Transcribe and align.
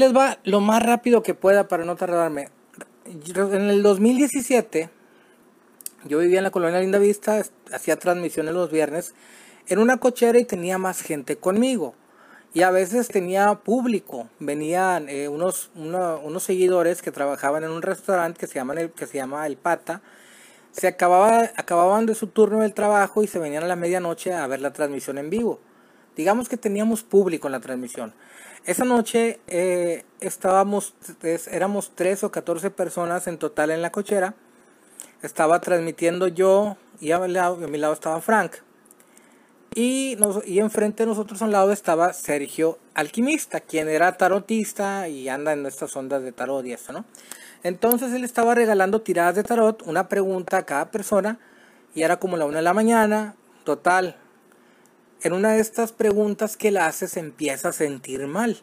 les 0.00 0.16
va 0.16 0.38
lo 0.44 0.60
más 0.60 0.82
rápido 0.82 1.22
que 1.22 1.34
pueda 1.34 1.68
para 1.68 1.84
no 1.84 1.94
tardarme. 1.94 2.48
En 3.04 3.70
el 3.70 3.82
2017, 3.82 4.90
yo 6.06 6.18
vivía 6.18 6.38
en 6.38 6.44
la 6.44 6.50
colonia 6.50 6.80
Linda 6.80 6.98
Vista, 6.98 7.42
hacía 7.72 7.98
transmisiones 7.98 8.54
los 8.54 8.70
viernes 8.70 9.14
en 9.68 9.78
una 9.78 9.98
cochera 9.98 10.38
y 10.38 10.44
tenía 10.44 10.78
más 10.78 11.02
gente 11.02 11.36
conmigo. 11.36 11.94
Y 12.52 12.62
a 12.62 12.70
veces 12.70 13.08
tenía 13.08 13.54
público, 13.56 14.28
venían 14.40 15.08
eh, 15.08 15.28
unos, 15.28 15.70
unos 15.74 16.42
seguidores 16.42 17.00
que 17.00 17.12
trabajaban 17.12 17.62
en 17.62 17.70
un 17.70 17.82
restaurante 17.82 18.40
que 18.40 18.48
se, 18.48 18.54
llama 18.54 18.74
el, 18.74 18.90
que 18.90 19.06
se 19.06 19.18
llama 19.18 19.46
El 19.46 19.56
Pata. 19.56 20.02
Se 20.72 20.88
acababa, 20.88 21.50
acababan 21.56 22.06
de 22.06 22.14
su 22.14 22.26
turno 22.28 22.60
del 22.60 22.74
trabajo 22.74 23.22
y 23.22 23.28
se 23.28 23.38
venían 23.38 23.62
a 23.64 23.68
la 23.68 23.76
medianoche 23.76 24.32
a 24.32 24.46
ver 24.46 24.60
la 24.60 24.72
transmisión 24.72 25.18
en 25.18 25.30
vivo. 25.30 25.60
Digamos 26.16 26.48
que 26.48 26.56
teníamos 26.56 27.04
público 27.04 27.46
en 27.46 27.52
la 27.52 27.60
transmisión. 27.60 28.14
Esa 28.66 28.84
noche 28.84 29.40
eh, 29.46 30.04
estábamos, 30.20 30.94
éramos 31.50 31.92
3 31.94 32.24
o 32.24 32.30
14 32.30 32.70
personas 32.70 33.26
en 33.26 33.38
total 33.38 33.70
en 33.70 33.80
la 33.80 33.90
cochera. 33.90 34.34
Estaba 35.22 35.60
transmitiendo 35.60 36.28
yo 36.28 36.76
y 37.00 37.12
a 37.12 37.18
mi 37.18 37.28
lado, 37.28 37.64
a 37.64 37.68
mi 37.68 37.78
lado 37.78 37.94
estaba 37.94 38.20
Frank. 38.20 38.56
Y, 39.74 40.16
nos, 40.18 40.46
y 40.46 40.58
enfrente 40.58 41.04
de 41.04 41.06
nosotros 41.06 41.40
al 41.42 41.52
lado 41.52 41.72
estaba 41.72 42.12
Sergio 42.12 42.78
Alquimista, 42.94 43.60
quien 43.60 43.88
era 43.88 44.16
tarotista 44.16 45.08
y 45.08 45.28
anda 45.28 45.52
en 45.52 45.64
estas 45.64 45.96
ondas 45.96 46.22
de 46.22 46.32
tarot 46.32 46.66
y 46.66 46.72
eso, 46.72 46.92
¿no? 46.92 47.04
Entonces 47.62 48.12
él 48.12 48.24
estaba 48.24 48.54
regalando 48.54 49.00
tiradas 49.00 49.36
de 49.36 49.44
tarot, 49.44 49.82
una 49.86 50.08
pregunta 50.08 50.58
a 50.58 50.66
cada 50.66 50.90
persona, 50.90 51.38
y 51.94 52.02
era 52.02 52.18
como 52.18 52.36
la 52.36 52.46
una 52.46 52.56
de 52.56 52.62
la 52.62 52.74
mañana, 52.74 53.36
total. 53.64 54.16
En 55.22 55.32
una 55.32 55.52
de 55.52 55.60
estas 55.60 55.92
preguntas 55.92 56.56
que 56.56 56.70
le 56.70 56.80
hace 56.80 57.08
se 57.08 57.20
empieza 57.20 57.68
a 57.70 57.72
sentir 57.72 58.26
mal, 58.26 58.58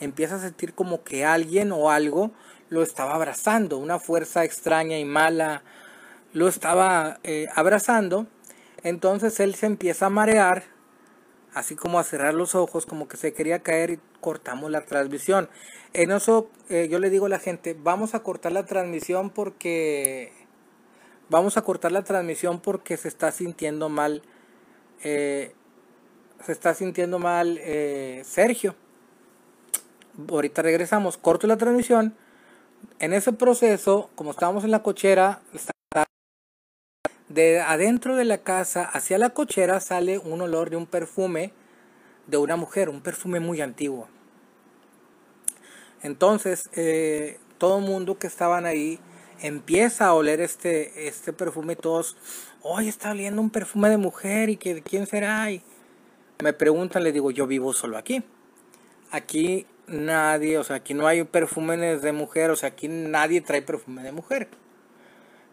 empieza 0.00 0.36
a 0.36 0.40
sentir 0.40 0.74
como 0.74 1.04
que 1.04 1.24
alguien 1.24 1.72
o 1.72 1.90
algo 1.90 2.32
lo 2.68 2.82
estaba 2.82 3.14
abrazando, 3.14 3.78
una 3.78 3.98
fuerza 3.98 4.44
extraña 4.44 4.98
y 4.98 5.04
mala 5.04 5.62
lo 6.32 6.46
estaba 6.48 7.18
eh, 7.24 7.48
abrazando 7.54 8.26
entonces 8.82 9.40
él 9.40 9.54
se 9.54 9.66
empieza 9.66 10.06
a 10.06 10.10
marear, 10.10 10.64
así 11.52 11.76
como 11.76 11.98
a 11.98 12.04
cerrar 12.04 12.34
los 12.34 12.54
ojos, 12.54 12.86
como 12.86 13.08
que 13.08 13.16
se 13.16 13.32
quería 13.32 13.62
caer 13.62 13.90
y 13.90 14.00
cortamos 14.20 14.70
la 14.70 14.82
transmisión. 14.82 15.48
En 15.92 16.10
eso 16.10 16.50
eh, 16.68 16.88
yo 16.90 16.98
le 16.98 17.10
digo 17.10 17.26
a 17.26 17.28
la 17.28 17.38
gente, 17.38 17.76
vamos 17.78 18.14
a 18.14 18.20
cortar 18.20 18.52
la 18.52 18.64
transmisión 18.64 19.30
porque 19.30 20.32
vamos 21.28 21.56
a 21.56 21.62
cortar 21.62 21.92
la 21.92 22.02
transmisión 22.02 22.60
porque 22.60 22.96
se 22.96 23.08
está 23.08 23.32
sintiendo 23.32 23.88
mal, 23.88 24.22
eh, 25.02 25.54
se 26.44 26.52
está 26.52 26.74
sintiendo 26.74 27.18
mal 27.18 27.58
eh, 27.60 28.22
Sergio. 28.24 28.74
Ahorita 30.28 30.62
regresamos, 30.62 31.16
corto 31.16 31.46
la 31.46 31.56
transmisión. 31.56 32.14
En 32.98 33.12
ese 33.12 33.32
proceso, 33.32 34.10
como 34.14 34.30
estábamos 34.30 34.64
en 34.64 34.70
la 34.70 34.82
cochera, 34.82 35.40
de 37.28 37.60
adentro 37.60 38.16
de 38.16 38.24
la 38.24 38.38
casa 38.38 38.82
hacia 38.82 39.16
la 39.16 39.30
cochera 39.30 39.78
sale 39.78 40.18
un 40.18 40.40
olor 40.42 40.68
de 40.68 40.76
un 40.76 40.86
perfume 40.86 41.52
de 42.26 42.36
una 42.36 42.56
mujer, 42.56 42.88
un 42.88 43.00
perfume 43.00 43.38
muy 43.38 43.60
antiguo. 43.60 44.08
Entonces, 46.02 46.70
eh, 46.74 47.38
todo 47.58 47.78
el 47.78 47.84
mundo 47.84 48.18
que 48.18 48.26
estaban 48.26 48.66
ahí 48.66 48.98
empieza 49.42 50.06
a 50.06 50.14
oler 50.14 50.40
este, 50.40 51.06
este 51.06 51.32
perfume. 51.32 51.76
Todos, 51.76 52.16
hoy 52.62 52.88
está 52.88 53.12
oliendo 53.12 53.40
un 53.40 53.50
perfume 53.50 53.90
de 53.90 53.96
mujer 53.96 54.48
y 54.48 54.56
que 54.56 54.82
quién 54.82 55.06
será. 55.06 55.50
Y 55.50 55.62
me 56.42 56.52
preguntan, 56.52 57.02
le 57.02 57.12
digo, 57.12 57.30
yo 57.30 57.46
vivo 57.46 57.72
solo 57.72 57.96
aquí. 57.96 58.22
Aquí 59.10 59.66
nadie, 59.86 60.58
o 60.58 60.64
sea, 60.64 60.76
aquí 60.76 60.94
no 60.94 61.06
hay 61.06 61.24
perfumes 61.24 62.02
de 62.02 62.12
mujer, 62.12 62.50
o 62.50 62.56
sea, 62.56 62.70
aquí 62.70 62.88
nadie 62.88 63.40
trae 63.40 63.62
perfume 63.62 64.02
de 64.02 64.12
mujer. 64.12 64.48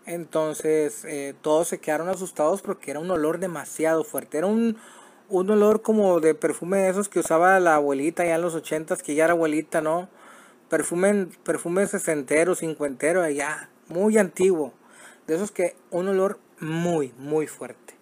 Entonces 0.05 1.03
eh, 1.05 1.35
todos 1.41 1.67
se 1.67 1.79
quedaron 1.79 2.07
asustados 2.07 2.61
porque 2.61 2.91
era 2.91 2.99
un 3.01 3.11
olor 3.11 3.39
demasiado 3.39 4.03
fuerte. 4.05 4.37
Era 4.37 4.47
un, 4.47 4.77
un 5.27 5.49
olor 5.49 5.81
como 5.81 6.21
de 6.21 6.33
perfume 6.33 6.77
de 6.77 6.89
esos 6.89 7.09
que 7.09 7.19
usaba 7.19 7.59
la 7.59 7.75
abuelita 7.75 8.23
ya 8.23 8.35
en 8.35 8.41
los 8.41 8.55
ochentas, 8.55 9.03
que 9.03 9.15
ya 9.15 9.25
era 9.25 9.33
abuelita, 9.33 9.81
¿no? 9.81 10.07
Perfume, 10.69 11.27
perfume 11.43 11.87
sesentero, 11.87 12.55
cincuentero, 12.55 13.21
allá, 13.21 13.69
muy 13.89 14.17
antiguo. 14.17 14.73
De 15.27 15.35
esos 15.35 15.51
que 15.51 15.75
un 15.91 16.07
olor 16.07 16.39
muy, 16.59 17.13
muy 17.17 17.47
fuerte. 17.47 17.96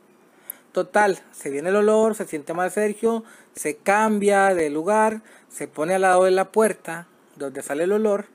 Total, 0.76 1.24
se 1.32 1.50
viene 1.50 1.70
el 1.70 1.78
olor, 1.78 2.16
se 2.16 2.26
siente 2.26 2.54
mal 2.54 2.70
Sergio, 2.70 3.24
se 3.56 3.78
cambia 3.78 4.54
de 4.54 4.70
lugar, 4.70 5.22
se 5.50 5.68
pone 5.68 5.96
al 5.96 6.02
lado 6.02 6.26
de 6.26 6.32
la 6.32 6.52
puerta 6.52 7.08
donde 7.38 7.64
sale 7.64 7.86
el 7.86 7.94
olor 7.94 8.26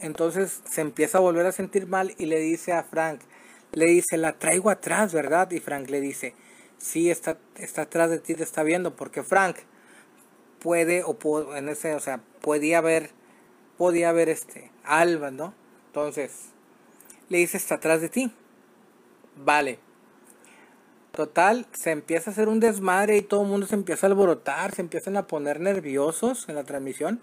entonces 0.00 0.62
se 0.68 0.80
empieza 0.80 1.18
a 1.18 1.20
volver 1.20 1.46
a 1.46 1.52
sentir 1.52 1.86
mal 1.86 2.14
y 2.18 2.26
le 2.26 2.38
dice 2.40 2.72
a 2.72 2.82
Frank, 2.82 3.20
le 3.72 3.86
dice, 3.86 4.16
la 4.16 4.38
traigo 4.38 4.70
atrás, 4.70 5.12
¿verdad? 5.12 5.50
Y 5.50 5.60
Frank 5.60 5.90
le 5.90 6.00
dice, 6.00 6.34
sí, 6.78 7.10
está, 7.10 7.38
está 7.56 7.82
atrás 7.82 8.10
de 8.10 8.18
ti, 8.18 8.34
te 8.34 8.42
está 8.42 8.62
viendo, 8.62 8.96
porque 8.96 9.22
Frank 9.22 9.56
puede, 10.58 11.04
o 11.04 11.54
en 11.54 11.68
ese, 11.68 11.94
o 11.94 12.00
sea, 12.00 12.20
podía 12.40 12.80
ver, 12.80 13.10
podía 13.76 14.10
ver 14.12 14.30
este, 14.30 14.70
Alba, 14.84 15.30
¿no? 15.30 15.54
Entonces, 15.88 16.46
le 17.28 17.38
dice, 17.38 17.58
está 17.58 17.76
atrás 17.76 18.00
de 18.00 18.08
ti. 18.08 18.32
Vale. 19.36 19.89
Total, 21.12 21.66
se 21.72 21.90
empieza 21.90 22.30
a 22.30 22.32
hacer 22.32 22.48
un 22.48 22.60
desmadre 22.60 23.16
y 23.16 23.22
todo 23.22 23.42
el 23.42 23.48
mundo 23.48 23.66
se 23.66 23.74
empieza 23.74 24.06
a 24.06 24.10
alborotar, 24.10 24.74
se 24.74 24.82
empiezan 24.82 25.16
a 25.16 25.26
poner 25.26 25.58
nerviosos 25.60 26.48
en 26.48 26.54
la 26.54 26.64
transmisión. 26.64 27.20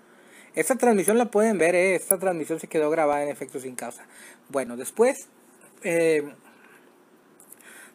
Esta 0.55 0.75
transmisión 0.75 1.17
la 1.17 1.31
pueden 1.31 1.57
ver, 1.57 1.75
¿eh? 1.75 1.95
esta 1.95 2.17
transmisión 2.17 2.59
se 2.59 2.67
quedó 2.67 2.89
grabada 2.89 3.23
en 3.23 3.29
efecto 3.29 3.59
sin 3.59 3.75
causa. 3.75 4.05
Bueno, 4.49 4.75
después, 4.75 5.29
eh, 5.83 6.33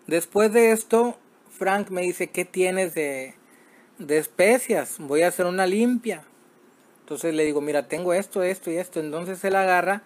después 0.07 0.53
de 0.53 0.73
esto, 0.73 1.19
Frank 1.51 1.91
me 1.91 2.03
dice, 2.03 2.29
¿qué 2.29 2.45
tienes 2.45 2.95
de, 2.95 3.35
de 3.99 4.19
especias? 4.19 4.97
Voy 4.99 5.23
a 5.23 5.29
hacer 5.29 5.45
una 5.45 5.67
limpia. 5.67 6.25
Entonces 7.01 7.35
le 7.35 7.45
digo, 7.45 7.61
mira, 7.61 7.89
tengo 7.89 8.15
esto, 8.15 8.43
esto 8.43 8.71
y 8.71 8.77
esto. 8.77 9.01
Entonces 9.01 9.45
él 9.45 9.57
agarra, 9.57 10.05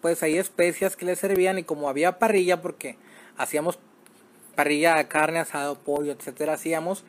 pues 0.00 0.22
hay 0.22 0.38
especias 0.38 0.96
que 0.96 1.04
le 1.04 1.16
servían 1.16 1.58
y 1.58 1.64
como 1.64 1.90
había 1.90 2.18
parrilla, 2.18 2.62
porque 2.62 2.96
hacíamos 3.36 3.78
parrilla, 4.60 5.02
carne, 5.08 5.38
asado, 5.38 5.78
pollo, 5.78 6.12
etcétera, 6.12 6.52
hacíamos, 6.52 7.02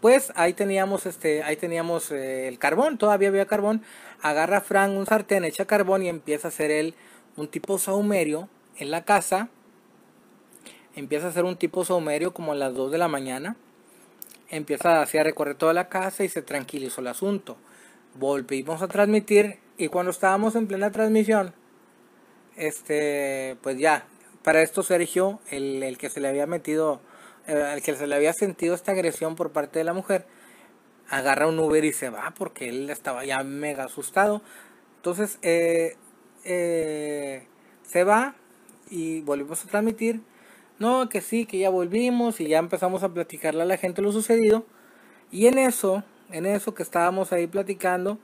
pues 0.00 0.32
ahí 0.34 0.54
teníamos 0.54 1.06
este, 1.06 1.44
ahí 1.44 1.54
teníamos 1.54 2.10
eh, 2.10 2.48
el 2.48 2.58
carbón, 2.58 2.98
todavía 2.98 3.28
había 3.28 3.46
carbón. 3.46 3.82
Agarra 4.22 4.60
Frank 4.60 4.90
un 4.96 5.06
sartén, 5.06 5.44
echa 5.44 5.66
carbón 5.66 6.02
y 6.02 6.08
empieza 6.08 6.48
a 6.48 6.50
hacer 6.50 6.72
él 6.72 6.96
un 7.36 7.46
tipo 7.46 7.78
saumerio 7.78 8.48
en 8.76 8.90
la 8.90 9.04
casa. 9.04 9.50
Empieza 10.96 11.26
a 11.26 11.30
hacer 11.30 11.44
un 11.44 11.54
tipo 11.54 11.84
saumerio 11.84 12.34
como 12.34 12.50
a 12.50 12.56
las 12.56 12.74
2 12.74 12.90
de 12.90 12.98
la 12.98 13.06
mañana. 13.06 13.54
Empieza 14.48 15.00
así 15.00 15.16
a 15.16 15.22
recorrer 15.22 15.54
toda 15.54 15.74
la 15.74 15.88
casa 15.88 16.24
y 16.24 16.28
se 16.28 16.42
tranquilizó 16.42 17.02
el 17.02 17.06
asunto. 17.06 17.56
Volvimos 18.14 18.82
a 18.82 18.88
transmitir 18.88 19.60
y 19.78 19.86
cuando 19.86 20.10
estábamos 20.10 20.56
en 20.56 20.66
plena 20.66 20.90
transmisión, 20.90 21.54
este, 22.56 23.56
pues 23.62 23.78
ya, 23.78 24.06
para 24.46 24.62
esto 24.62 24.84
Sergio, 24.84 25.40
el, 25.50 25.82
el 25.82 25.98
que 25.98 26.08
se 26.08 26.20
le 26.20 26.28
había 26.28 26.46
metido 26.46 27.00
eh, 27.48 27.60
al 27.60 27.82
que 27.82 27.96
se 27.96 28.06
le 28.06 28.14
había 28.14 28.32
sentido 28.32 28.76
esta 28.76 28.92
agresión 28.92 29.34
por 29.34 29.50
parte 29.50 29.80
de 29.80 29.84
la 29.84 29.92
mujer, 29.92 30.24
agarra 31.10 31.48
un 31.48 31.58
Uber 31.58 31.84
y 31.84 31.92
se 31.92 32.10
va 32.10 32.32
porque 32.38 32.68
él 32.68 32.88
estaba 32.88 33.24
ya 33.24 33.42
mega 33.42 33.86
asustado. 33.86 34.42
Entonces 34.98 35.40
eh, 35.42 35.96
eh, 36.44 37.48
se 37.82 38.04
va 38.04 38.36
y 38.88 39.20
volvimos 39.22 39.64
a 39.64 39.68
transmitir. 39.68 40.20
No, 40.78 41.08
que 41.08 41.22
sí, 41.22 41.44
que 41.44 41.58
ya 41.58 41.70
volvimos 41.70 42.40
y 42.40 42.46
ya 42.46 42.58
empezamos 42.58 43.02
a 43.02 43.08
platicarle 43.08 43.62
a 43.62 43.66
la 43.66 43.78
gente 43.78 44.00
lo 44.00 44.12
sucedido. 44.12 44.64
Y 45.32 45.48
en 45.48 45.58
eso, 45.58 46.04
en 46.30 46.46
eso 46.46 46.72
que 46.72 46.84
estábamos 46.84 47.32
ahí 47.32 47.48
platicando, 47.48 48.20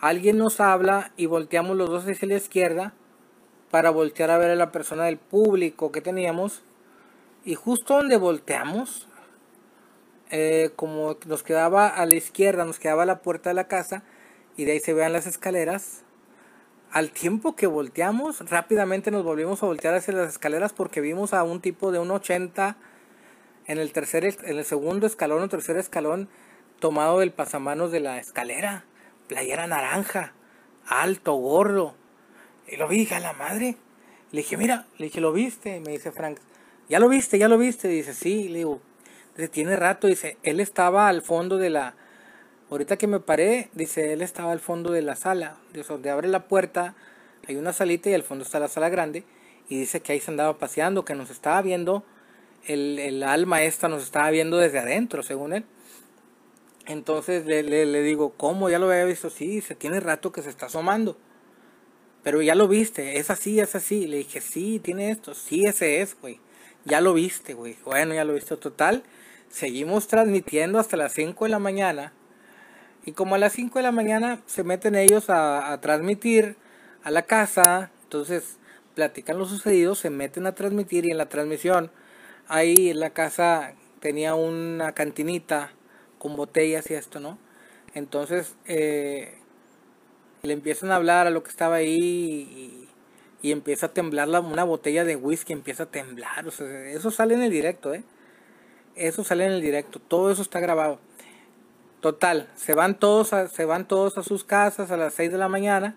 alguien 0.00 0.38
nos 0.38 0.60
habla 0.60 1.12
y 1.18 1.26
volteamos 1.26 1.76
los 1.76 1.90
dos 1.90 2.08
hacia 2.08 2.26
la 2.26 2.36
izquierda 2.36 2.94
para 3.70 3.90
voltear 3.90 4.30
a 4.30 4.38
ver 4.38 4.50
a 4.50 4.56
la 4.56 4.72
persona 4.72 5.04
del 5.04 5.18
público 5.18 5.92
que 5.92 6.00
teníamos 6.00 6.62
y 7.44 7.54
justo 7.54 7.94
donde 7.94 8.16
volteamos, 8.16 9.08
eh, 10.30 10.70
como 10.76 11.16
nos 11.26 11.42
quedaba 11.42 11.88
a 11.88 12.04
la 12.04 12.14
izquierda, 12.14 12.64
nos 12.64 12.78
quedaba 12.78 13.06
la 13.06 13.22
puerta 13.22 13.50
de 13.50 13.54
la 13.54 13.68
casa 13.68 14.02
y 14.56 14.64
de 14.64 14.72
ahí 14.72 14.80
se 14.80 14.92
vean 14.92 15.12
las 15.12 15.26
escaleras. 15.26 16.02
Al 16.90 17.10
tiempo 17.10 17.54
que 17.54 17.66
volteamos, 17.66 18.50
rápidamente 18.50 19.10
nos 19.10 19.24
volvimos 19.24 19.62
a 19.62 19.66
voltear 19.66 19.94
hacia 19.94 20.14
las 20.14 20.28
escaleras 20.28 20.72
porque 20.72 21.00
vimos 21.00 21.32
a 21.32 21.42
un 21.42 21.60
tipo 21.60 21.92
de 21.92 21.98
un 21.98 22.10
80 22.10 22.76
en 23.66 23.78
el 23.78 23.92
tercer, 23.92 24.24
en 24.24 24.58
el 24.58 24.64
segundo 24.64 25.06
escalón 25.06 25.42
o 25.42 25.48
tercer 25.48 25.76
escalón 25.76 26.28
tomado 26.80 27.20
del 27.20 27.32
pasamanos 27.32 27.92
de 27.92 28.00
la 28.00 28.18
escalera, 28.18 28.84
playera 29.26 29.66
naranja, 29.66 30.32
alto, 30.86 31.34
gordo. 31.34 31.94
Y 32.70 32.76
lo 32.76 32.88
vi, 32.88 32.98
dije, 32.98 33.14
a 33.14 33.20
la 33.20 33.32
madre. 33.32 33.76
Le 34.30 34.42
dije, 34.42 34.56
mira, 34.56 34.86
le 34.98 35.06
dije, 35.06 35.20
¿lo 35.20 35.32
viste? 35.32 35.80
Me 35.80 35.92
dice 35.92 36.12
Frank, 36.12 36.38
¿ya 36.88 36.98
lo 36.98 37.08
viste? 37.08 37.38
¿Ya 37.38 37.48
lo 37.48 37.58
viste? 37.58 37.88
Dice, 37.88 38.12
sí, 38.14 38.48
le 38.48 38.58
digo, 38.58 38.80
tiene 39.50 39.76
rato, 39.76 40.06
dice, 40.06 40.36
él 40.42 40.60
estaba 40.60 41.08
al 41.08 41.22
fondo 41.22 41.56
de 41.56 41.70
la, 41.70 41.94
Ahorita 42.70 42.98
que 42.98 43.06
me 43.06 43.18
paré, 43.18 43.70
dice, 43.72 44.12
él 44.12 44.20
estaba 44.20 44.52
al 44.52 44.60
fondo 44.60 44.92
de 44.92 45.00
la 45.00 45.16
sala, 45.16 45.56
de 45.72 45.82
donde 45.82 46.10
abre 46.10 46.28
la 46.28 46.48
puerta, 46.48 46.94
hay 47.46 47.56
una 47.56 47.72
salita 47.72 48.10
y 48.10 48.14
al 48.14 48.22
fondo 48.22 48.44
está 48.44 48.60
la 48.60 48.68
sala 48.68 48.90
grande, 48.90 49.24
y 49.70 49.78
dice 49.80 50.00
que 50.00 50.12
ahí 50.12 50.20
se 50.20 50.30
andaba 50.30 50.58
paseando, 50.58 51.02
que 51.02 51.14
nos 51.14 51.30
estaba 51.30 51.62
viendo, 51.62 52.04
el, 52.66 52.98
el 52.98 53.22
alma 53.22 53.62
esta 53.62 53.88
nos 53.88 54.02
estaba 54.02 54.28
viendo 54.28 54.58
desde 54.58 54.80
adentro, 54.80 55.22
según 55.22 55.54
él. 55.54 55.64
Entonces 56.84 57.46
le, 57.46 57.62
le, 57.62 58.02
digo, 58.02 58.34
¿cómo? 58.36 58.68
¿Ya 58.68 58.78
lo 58.78 58.90
había 58.90 59.04
visto? 59.04 59.30
Sí, 59.30 59.62
se 59.62 59.74
tiene 59.74 60.00
rato 60.00 60.30
que 60.30 60.42
se 60.42 60.50
está 60.50 60.66
asomando. 60.66 61.16
Pero 62.22 62.42
ya 62.42 62.54
lo 62.54 62.68
viste, 62.68 63.18
es 63.18 63.30
así, 63.30 63.60
es 63.60 63.74
así. 63.74 64.06
Le 64.06 64.18
dije, 64.18 64.40
sí, 64.40 64.80
tiene 64.80 65.10
esto, 65.10 65.34
sí, 65.34 65.64
ese 65.64 66.00
es, 66.00 66.16
güey. 66.20 66.40
Ya 66.84 67.00
lo 67.00 67.14
viste, 67.14 67.54
güey. 67.54 67.76
Bueno, 67.84 68.14
ya 68.14 68.24
lo 68.24 68.34
viste 68.34 68.56
total. 68.56 69.02
Seguimos 69.50 70.08
transmitiendo 70.08 70.78
hasta 70.78 70.96
las 70.96 71.12
5 71.12 71.44
de 71.44 71.50
la 71.50 71.58
mañana. 71.58 72.12
Y 73.04 73.12
como 73.12 73.36
a 73.36 73.38
las 73.38 73.54
5 73.54 73.78
de 73.78 73.82
la 73.82 73.92
mañana 73.92 74.40
se 74.46 74.64
meten 74.64 74.94
ellos 74.94 75.30
a, 75.30 75.78
transmitir 75.80 76.56
a 77.02 77.10
la 77.10 77.22
casa, 77.22 77.90
entonces 78.02 78.58
platican 78.94 79.38
lo 79.38 79.46
sucedido, 79.46 79.94
se 79.94 80.10
meten 80.10 80.46
a 80.46 80.54
transmitir 80.54 81.06
y 81.06 81.10
en 81.10 81.18
la 81.18 81.28
transmisión 81.28 81.90
ahí 82.48 82.90
en 82.90 83.00
la 83.00 83.10
casa 83.10 83.74
tenía 84.00 84.34
una 84.34 84.92
cantinita 84.92 85.70
con 86.18 86.36
botellas 86.36 86.90
y 86.90 86.94
esto, 86.94 87.20
¿no? 87.20 87.38
Entonces 87.94 88.56
eh, 88.66 89.37
le 90.42 90.52
empiezan 90.52 90.90
a 90.90 90.96
hablar 90.96 91.26
a 91.26 91.30
lo 91.30 91.42
que 91.42 91.50
estaba 91.50 91.76
ahí 91.76 92.88
y, 93.42 93.50
empieza 93.50 93.86
a 93.86 93.92
temblar 93.94 94.28
la, 94.28 94.40
una 94.40 94.64
botella 94.64 95.04
de 95.04 95.16
whisky, 95.16 95.52
empieza 95.52 95.84
a 95.84 95.86
temblar, 95.86 96.46
o 96.46 96.50
sea, 96.50 96.66
eso 96.90 97.10
sale 97.10 97.34
en 97.34 97.42
el 97.42 97.50
directo, 97.50 97.94
¿eh? 97.94 98.02
Eso 98.94 99.24
sale 99.24 99.46
en 99.46 99.52
el 99.52 99.62
directo, 99.62 100.00
todo 100.00 100.30
eso 100.30 100.42
está 100.42 100.58
grabado. 100.60 100.98
Total, 102.00 102.48
se 102.56 102.74
van 102.74 102.98
todos 102.98 103.32
a, 103.32 103.48
se 103.48 103.64
van 103.64 103.86
todos 103.86 104.18
a 104.18 104.22
sus 104.22 104.44
casas 104.44 104.90
a 104.90 104.96
las 104.96 105.14
6 105.14 105.32
de 105.32 105.38
la 105.38 105.48
mañana 105.48 105.96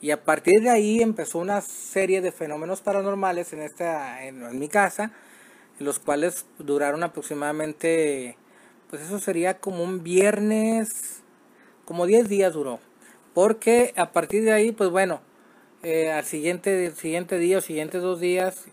y 0.00 0.10
a 0.10 0.24
partir 0.24 0.60
de 0.62 0.70
ahí 0.70 1.00
empezó 1.00 1.38
una 1.38 1.60
serie 1.60 2.20
de 2.20 2.32
fenómenos 2.32 2.80
paranormales 2.80 3.52
en 3.52 3.62
esta 3.62 4.24
en, 4.24 4.58
mi 4.58 4.68
casa, 4.68 5.12
los 5.78 5.98
cuales 5.98 6.46
duraron 6.58 7.02
aproximadamente 7.02 8.36
pues 8.90 9.02
eso 9.02 9.18
sería 9.18 9.58
como 9.58 9.84
un 9.84 10.02
viernes, 10.02 11.22
como 11.84 12.06
10 12.06 12.28
días 12.28 12.52
duró. 12.52 12.80
Porque 13.34 13.94
a 13.96 14.12
partir 14.12 14.44
de 14.44 14.52
ahí, 14.52 14.72
pues 14.72 14.90
bueno, 14.90 15.20
eh, 15.82 16.10
al 16.12 16.24
siguiente, 16.24 16.90
siguiente 16.92 17.38
día 17.38 17.58
o 17.58 17.60
siguientes 17.60 18.02
dos 18.02 18.20
días, 18.20 18.66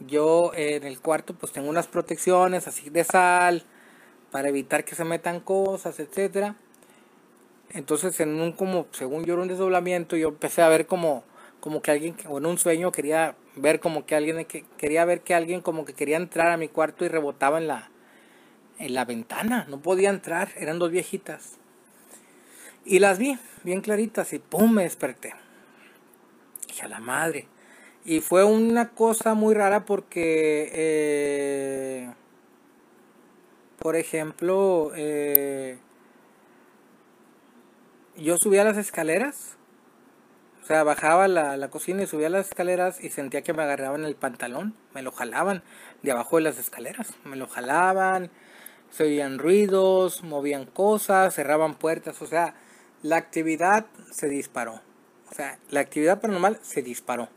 yo 0.00 0.52
en 0.54 0.84
el 0.84 1.00
cuarto 1.00 1.34
pues 1.34 1.52
tengo 1.52 1.68
unas 1.68 1.86
protecciones 1.86 2.66
así 2.66 2.90
de 2.90 3.04
sal, 3.04 3.64
para 4.30 4.48
evitar 4.48 4.84
que 4.84 4.94
se 4.94 5.04
metan 5.04 5.40
cosas, 5.40 6.00
etcétera. 6.00 6.56
Entonces 7.70 8.18
en 8.20 8.40
un 8.40 8.52
como, 8.52 8.86
según 8.92 9.24
yo 9.24 9.34
era 9.34 9.42
un 9.42 9.48
desdoblamiento, 9.48 10.16
yo 10.16 10.28
empecé 10.28 10.62
a 10.62 10.68
ver 10.68 10.86
como, 10.86 11.24
como 11.60 11.82
que 11.82 11.90
alguien, 11.90 12.16
o 12.28 12.38
en 12.38 12.46
un 12.46 12.58
sueño 12.58 12.92
quería 12.92 13.36
ver 13.56 13.80
como 13.80 14.04
que 14.06 14.16
alguien, 14.16 14.44
que, 14.46 14.64
quería 14.78 15.04
ver 15.04 15.20
que 15.20 15.34
alguien 15.34 15.60
como 15.60 15.84
que 15.84 15.94
quería 15.94 16.16
entrar 16.16 16.50
a 16.50 16.56
mi 16.56 16.68
cuarto 16.68 17.04
y 17.04 17.08
rebotaba 17.08 17.58
en 17.58 17.68
la, 17.68 17.90
en 18.78 18.94
la 18.94 19.04
ventana, 19.04 19.66
no 19.68 19.80
podía 19.80 20.10
entrar, 20.10 20.50
eran 20.56 20.78
dos 20.78 20.90
viejitas. 20.90 21.58
Y 22.84 22.98
las 22.98 23.18
vi 23.18 23.38
bien 23.64 23.80
claritas 23.80 24.32
y 24.32 24.38
pum, 24.38 24.72
me 24.72 24.82
desperté. 24.82 25.34
Y 26.76 26.80
a 26.84 26.88
la 26.88 27.00
madre. 27.00 27.46
Y 28.04 28.20
fue 28.20 28.44
una 28.44 28.90
cosa 28.90 29.34
muy 29.34 29.54
rara 29.54 29.84
porque... 29.84 30.70
Eh, 30.72 32.12
por 33.78 33.96
ejemplo, 33.96 34.92
eh, 34.94 35.76
yo 38.16 38.36
subía 38.40 38.62
las 38.62 38.76
escaleras, 38.76 39.56
o 40.62 40.66
sea, 40.66 40.84
bajaba 40.84 41.26
la, 41.26 41.56
la 41.56 41.68
cocina 41.68 42.04
y 42.04 42.06
subía 42.06 42.28
las 42.28 42.46
escaleras 42.46 43.02
y 43.02 43.10
sentía 43.10 43.42
que 43.42 43.52
me 43.52 43.64
agarraban 43.64 44.04
el 44.04 44.14
pantalón, 44.14 44.76
me 44.94 45.02
lo 45.02 45.10
jalaban 45.10 45.64
de 46.02 46.12
abajo 46.12 46.36
de 46.36 46.42
las 46.42 46.58
escaleras, 46.58 47.14
me 47.24 47.34
lo 47.34 47.48
jalaban, 47.48 48.30
se 48.90 49.02
oían 49.02 49.40
ruidos, 49.40 50.22
movían 50.22 50.64
cosas, 50.64 51.34
cerraban 51.34 51.74
puertas, 51.74 52.22
o 52.22 52.26
sea, 52.26 52.54
la 53.02 53.16
actividad 53.16 53.86
se 54.10 54.28
disparó. 54.28 54.80
O 55.30 55.34
sea, 55.34 55.58
la 55.70 55.80
actividad 55.80 56.20
paranormal 56.20 56.58
se 56.62 56.82
disparó. 56.82 57.28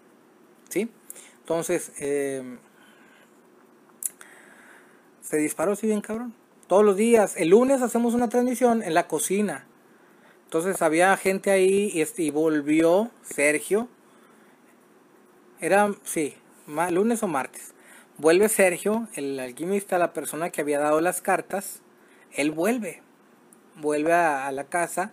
¿Sí? 0.70 0.90
Entonces, 1.40 1.92
eh, 2.00 2.58
se 5.22 5.38
disparó, 5.38 5.76
sí, 5.76 5.88
bien 5.88 6.02
cabrón. 6.02 6.34
Todos 6.68 6.84
los 6.84 6.98
días. 6.98 7.36
El 7.38 7.50
lunes 7.50 7.82
hacemos 7.82 8.14
una 8.14 8.30
transmisión 8.30 8.84
en 8.84 8.94
la 8.94 9.08
cocina. 9.08 9.66
Entonces 10.46 10.82
había 10.82 11.16
gente 11.18 11.52
ahí 11.52 11.92
y, 11.94 12.02
este, 12.02 12.30
volvió 12.32 13.12
Sergio. 13.24 13.88
Era, 15.60 15.94
sí, 16.04 16.36
lunes 16.92 17.24
o 17.24 17.28
martes. 17.28 17.74
Vuelve 18.18 18.48
Sergio, 18.48 19.08
el 19.16 19.40
alquimista, 19.40 19.98
la 19.98 20.14
persona 20.14 20.50
que 20.50 20.62
había 20.62 20.80
dado 20.80 21.02
las 21.02 21.22
cartas. 21.22 21.82
Él 22.32 22.52
vuelve. 22.52 23.02
Vuelve 23.76 24.14
a, 24.14 24.52
la 24.52 24.66
casa. 24.66 25.12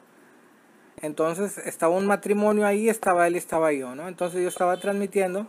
Entonces 1.03 1.59
estaba 1.59 1.95
un 1.95 2.07
matrimonio 2.07 2.67
ahí, 2.67 2.89
estaba 2.89 3.27
él 3.27 3.35
y 3.35 3.39
estaba 3.39 3.73
yo, 3.73 3.95
¿no? 3.95 4.09
Entonces 4.09 4.41
yo 4.41 4.49
estaba 4.49 4.79
transmitiendo 4.79 5.49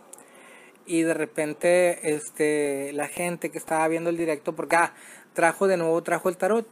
y 0.86 1.04
de 1.04 1.14
repente 1.14 2.16
este 2.16 2.92
la 2.94 3.08
gente 3.08 3.50
que 3.52 3.58
estaba 3.58 3.88
viendo 3.88 4.10
el 4.10 4.18
directo 4.18 4.54
porque 4.54 4.76
ah, 4.76 4.94
trajo 5.34 5.68
de 5.68 5.78
nuevo 5.78 6.04
trajo 6.04 6.28
el 6.28 6.36
tarot 6.36 6.68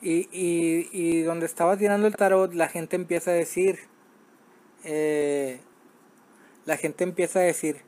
y, 0.00 0.28
y, 0.30 0.88
y 0.92 1.22
donde 1.22 1.46
estaba 1.46 1.76
tirando 1.76 2.06
el 2.06 2.14
tarot 2.14 2.54
la 2.54 2.68
gente 2.68 2.94
empieza 2.94 3.32
a 3.32 3.34
decir 3.34 3.80
eh, 4.84 5.58
la 6.64 6.76
gente 6.76 7.02
empieza 7.02 7.40
a 7.40 7.42
decir 7.42 7.82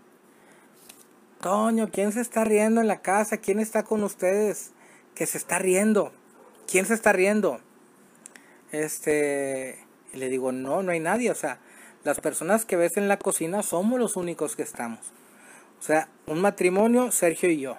Toño, 1.41 1.91
¿quién 1.93 2.11
se 2.13 2.21
está 2.21 2.43
riendo 2.43 2.81
en 2.81 2.89
la 2.89 3.01
casa? 3.01 3.37
¿Quién 3.37 3.61
está 3.61 3.85
con 3.85 4.03
ustedes? 4.03 4.73
Que 5.15 5.25
se 5.25 5.39
está 5.39 5.61
riendo. 5.61 6.13
¿Quién 6.67 6.85
se 6.85 6.95
está 6.95 7.13
riendo? 7.13 7.61
Este, 8.73 9.79
y 10.13 10.17
le 10.19 10.29
digo, 10.29 10.53
no, 10.53 10.83
no 10.83 10.93
hay 10.93 11.01
nadie. 11.01 11.31
O 11.31 11.35
sea, 11.35 11.59
las 12.05 12.21
personas 12.21 12.65
que 12.65 12.77
ves 12.77 12.97
en 12.97 13.09
la 13.09 13.19
cocina 13.19 13.63
somos 13.63 13.99
los 13.99 14.17
únicos 14.17 14.57
que 14.57 14.63
estamos. 14.63 15.01
O 15.79 15.83
sea, 15.83 16.09
un 16.27 16.41
matrimonio, 16.41 17.13
Sergio 17.13 17.51
y 17.51 17.61
yo. 17.61 17.79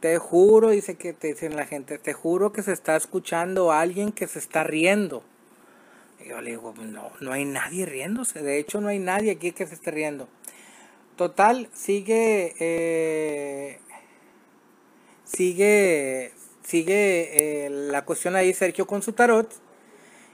Te 0.00 0.18
juro, 0.18 0.70
dice 0.70 0.96
que 0.96 1.12
te 1.12 1.28
dicen 1.28 1.56
la 1.56 1.64
gente, 1.64 1.98
te 1.98 2.12
juro 2.12 2.52
que 2.52 2.62
se 2.62 2.72
está 2.72 2.96
escuchando 2.96 3.70
a 3.70 3.80
alguien 3.80 4.12
que 4.12 4.26
se 4.26 4.38
está 4.38 4.64
riendo. 4.64 5.22
Y 6.24 6.28
yo 6.28 6.40
le 6.40 6.50
digo, 6.50 6.74
no, 6.76 7.12
no 7.20 7.32
hay 7.32 7.44
nadie 7.44 7.86
riéndose. 7.86 8.42
De 8.42 8.58
hecho, 8.58 8.80
no 8.80 8.88
hay 8.88 8.98
nadie 8.98 9.30
aquí 9.30 9.52
que 9.52 9.66
se 9.66 9.74
esté 9.74 9.90
riendo. 9.90 10.28
Total, 11.16 11.68
sigue, 11.72 12.54
eh, 12.58 13.78
sigue, 15.24 16.32
sigue 16.64 17.66
eh, 17.66 17.70
la 17.70 18.04
cuestión 18.04 18.34
ahí 18.34 18.52
Sergio 18.54 18.86
con 18.86 19.02
su 19.02 19.12
tarot. 19.12 19.48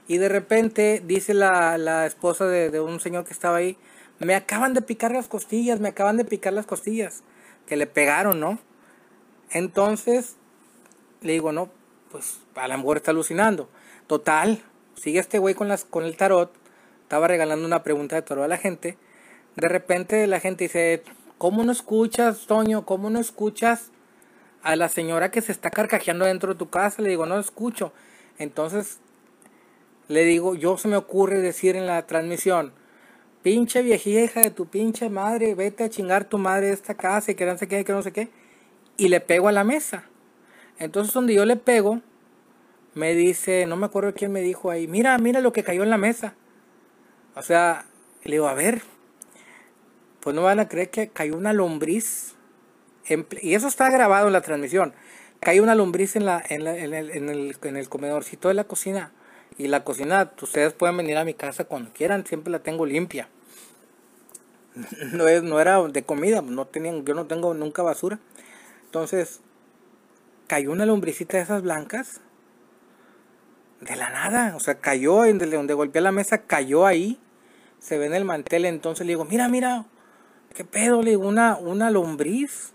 Y 0.09 0.17
de 0.17 0.27
repente 0.27 1.03
dice 1.05 1.35
la, 1.35 1.77
la 1.77 2.07
esposa 2.07 2.47
de, 2.47 2.71
de 2.71 2.81
un 2.81 2.99
señor 2.99 3.25
que 3.25 3.31
estaba 3.31 3.57
ahí, 3.57 3.77
me 4.17 4.33
acaban 4.33 4.73
de 4.73 4.81
picar 4.81 5.11
las 5.11 5.27
costillas, 5.27 5.79
me 5.79 5.89
acaban 5.89 6.17
de 6.17 6.25
picar 6.25 6.51
las 6.51 6.65
costillas. 6.65 7.21
Que 7.67 7.77
le 7.77 7.85
pegaron, 7.85 8.39
¿no? 8.39 8.57
Entonces, 9.51 10.35
le 11.21 11.33
digo, 11.33 11.51
no, 11.51 11.69
pues 12.11 12.39
a 12.55 12.67
la 12.67 12.77
mejor 12.77 12.97
está 12.97 13.11
alucinando. 13.11 13.69
Total, 14.07 14.63
sigue 14.95 15.19
este 15.19 15.37
güey 15.37 15.53
con, 15.53 15.67
las, 15.67 15.85
con 15.85 16.03
el 16.03 16.17
tarot. 16.17 16.51
Estaba 17.03 17.27
regalando 17.27 17.67
una 17.67 17.83
pregunta 17.83 18.15
de 18.15 18.23
tarot 18.23 18.45
a 18.45 18.47
la 18.47 18.57
gente. 18.57 18.97
De 19.57 19.67
repente 19.67 20.25
la 20.25 20.39
gente 20.39 20.63
dice, 20.63 21.03
¿cómo 21.37 21.63
no 21.63 21.71
escuchas, 21.71 22.47
Toño? 22.47 22.83
¿Cómo 22.83 23.11
no 23.11 23.19
escuchas 23.19 23.91
a 24.63 24.75
la 24.75 24.89
señora 24.89 25.29
que 25.29 25.41
se 25.41 25.51
está 25.51 25.69
carcajeando 25.69 26.25
dentro 26.25 26.53
de 26.53 26.57
tu 26.57 26.71
casa? 26.71 27.03
Le 27.03 27.09
digo, 27.09 27.27
no 27.27 27.39
escucho. 27.39 27.93
Entonces, 28.39 28.99
le 30.09 30.25
digo, 30.25 30.55
yo 30.55 30.77
se 30.77 30.87
me 30.87 30.97
ocurre 30.97 31.39
decir 31.39 31.75
en 31.75 31.85
la 31.85 32.05
transmisión, 32.07 32.73
pinche 33.43 33.81
hija 33.81 34.41
de 34.41 34.49
tu 34.49 34.65
pinche 34.65 35.07
madre, 35.09 35.53
vete 35.53 35.83
a 35.83 35.89
chingar 35.89 36.25
tu 36.25 36.39
madre 36.39 36.67
de 36.67 36.73
esta 36.73 36.95
casa 36.95 37.31
y 37.31 37.35
que 37.35 37.45
no 37.45 37.57
sé 37.57 37.67
qué, 37.67 37.85
que 37.85 37.93
no 37.93 38.01
sé 38.01 38.11
qué. 38.11 38.29
Y 38.97 39.09
le 39.09 39.21
pego 39.21 39.47
a 39.47 39.51
la 39.51 39.63
mesa. 39.63 40.03
Entonces 40.79 41.13
donde 41.13 41.35
yo 41.35 41.45
le 41.45 41.55
pego, 41.57 42.01
me 42.95 43.13
dice, 43.13 43.67
no 43.67 43.77
me 43.77 43.85
acuerdo 43.85 44.15
quién 44.15 44.31
me 44.31 44.41
dijo 44.41 44.71
ahí, 44.71 44.87
mira, 44.87 45.15
mira 45.19 45.41
lo 45.41 45.53
que 45.53 45.63
cayó 45.63 45.83
en 45.83 45.91
la 45.91 45.97
mesa. 45.97 46.33
O 47.35 47.43
sea, 47.43 47.85
le 48.23 48.31
digo, 48.31 48.47
a 48.47 48.55
ver, 48.55 48.81
pues 50.21 50.35
no 50.35 50.41
van 50.41 50.59
a 50.59 50.67
creer 50.67 50.89
que 50.89 51.09
cayó 51.09 51.37
una 51.37 51.53
lombriz. 51.53 52.33
y 53.41 53.53
eso 53.53 53.67
está 53.67 53.91
grabado 53.91 54.25
en 54.25 54.33
la 54.33 54.41
transmisión. 54.41 54.95
Cayó 55.39 55.61
una 55.61 55.75
lombriz 55.75 56.15
en, 56.15 56.25
la, 56.25 56.43
en, 56.49 56.65
en, 56.65 56.93
el, 56.95 57.11
en, 57.11 57.29
el, 57.29 57.55
en 57.61 57.77
el 57.77 57.89
comedorcito 57.89 58.47
de 58.47 58.55
la 58.55 58.63
cocina. 58.63 59.13
Y 59.59 59.67
la 59.67 59.83
cocina, 59.83 60.31
ustedes 60.41 60.71
pueden 60.71 60.95
venir 60.95 61.17
a 61.17 61.25
mi 61.25 61.33
casa 61.33 61.65
cuando 61.65 61.91
quieran, 61.91 62.25
siempre 62.25 62.49
la 62.49 62.59
tengo 62.59 62.87
limpia. 62.87 63.27
No, 65.11 65.27
es, 65.27 65.43
no 65.43 65.59
era 65.59 65.81
de 65.83 66.03
comida, 66.03 66.41
no 66.41 66.65
tenían, 66.65 67.03
yo 67.03 67.13
no 67.13 67.25
tengo 67.25 67.53
nunca 67.53 67.83
basura. 67.83 68.19
Entonces, 68.85 69.41
cayó 70.47 70.71
una 70.71 70.85
lombricita 70.85 71.35
de 71.37 71.43
esas 71.43 71.61
blancas. 71.61 72.21
de 73.81 73.95
la 73.97 74.09
nada, 74.09 74.55
o 74.55 74.61
sea, 74.61 74.79
cayó, 74.79 75.25
en 75.25 75.39
donde, 75.39 75.57
donde 75.57 75.73
golpeé 75.73 76.01
la 76.01 76.13
mesa, 76.13 76.43
cayó 76.43 76.85
ahí, 76.85 77.19
se 77.79 77.97
ve 77.97 78.05
en 78.05 78.13
el 78.13 78.23
mantel, 78.23 78.63
entonces 78.63 79.05
le 79.05 79.11
digo, 79.11 79.25
mira, 79.25 79.49
mira, 79.49 79.85
¿qué 80.53 80.63
pedo? 80.63 81.01
Le 81.01 81.11
digo, 81.11 81.27
una, 81.27 81.57
una 81.57 81.91
lombriz. 81.91 82.71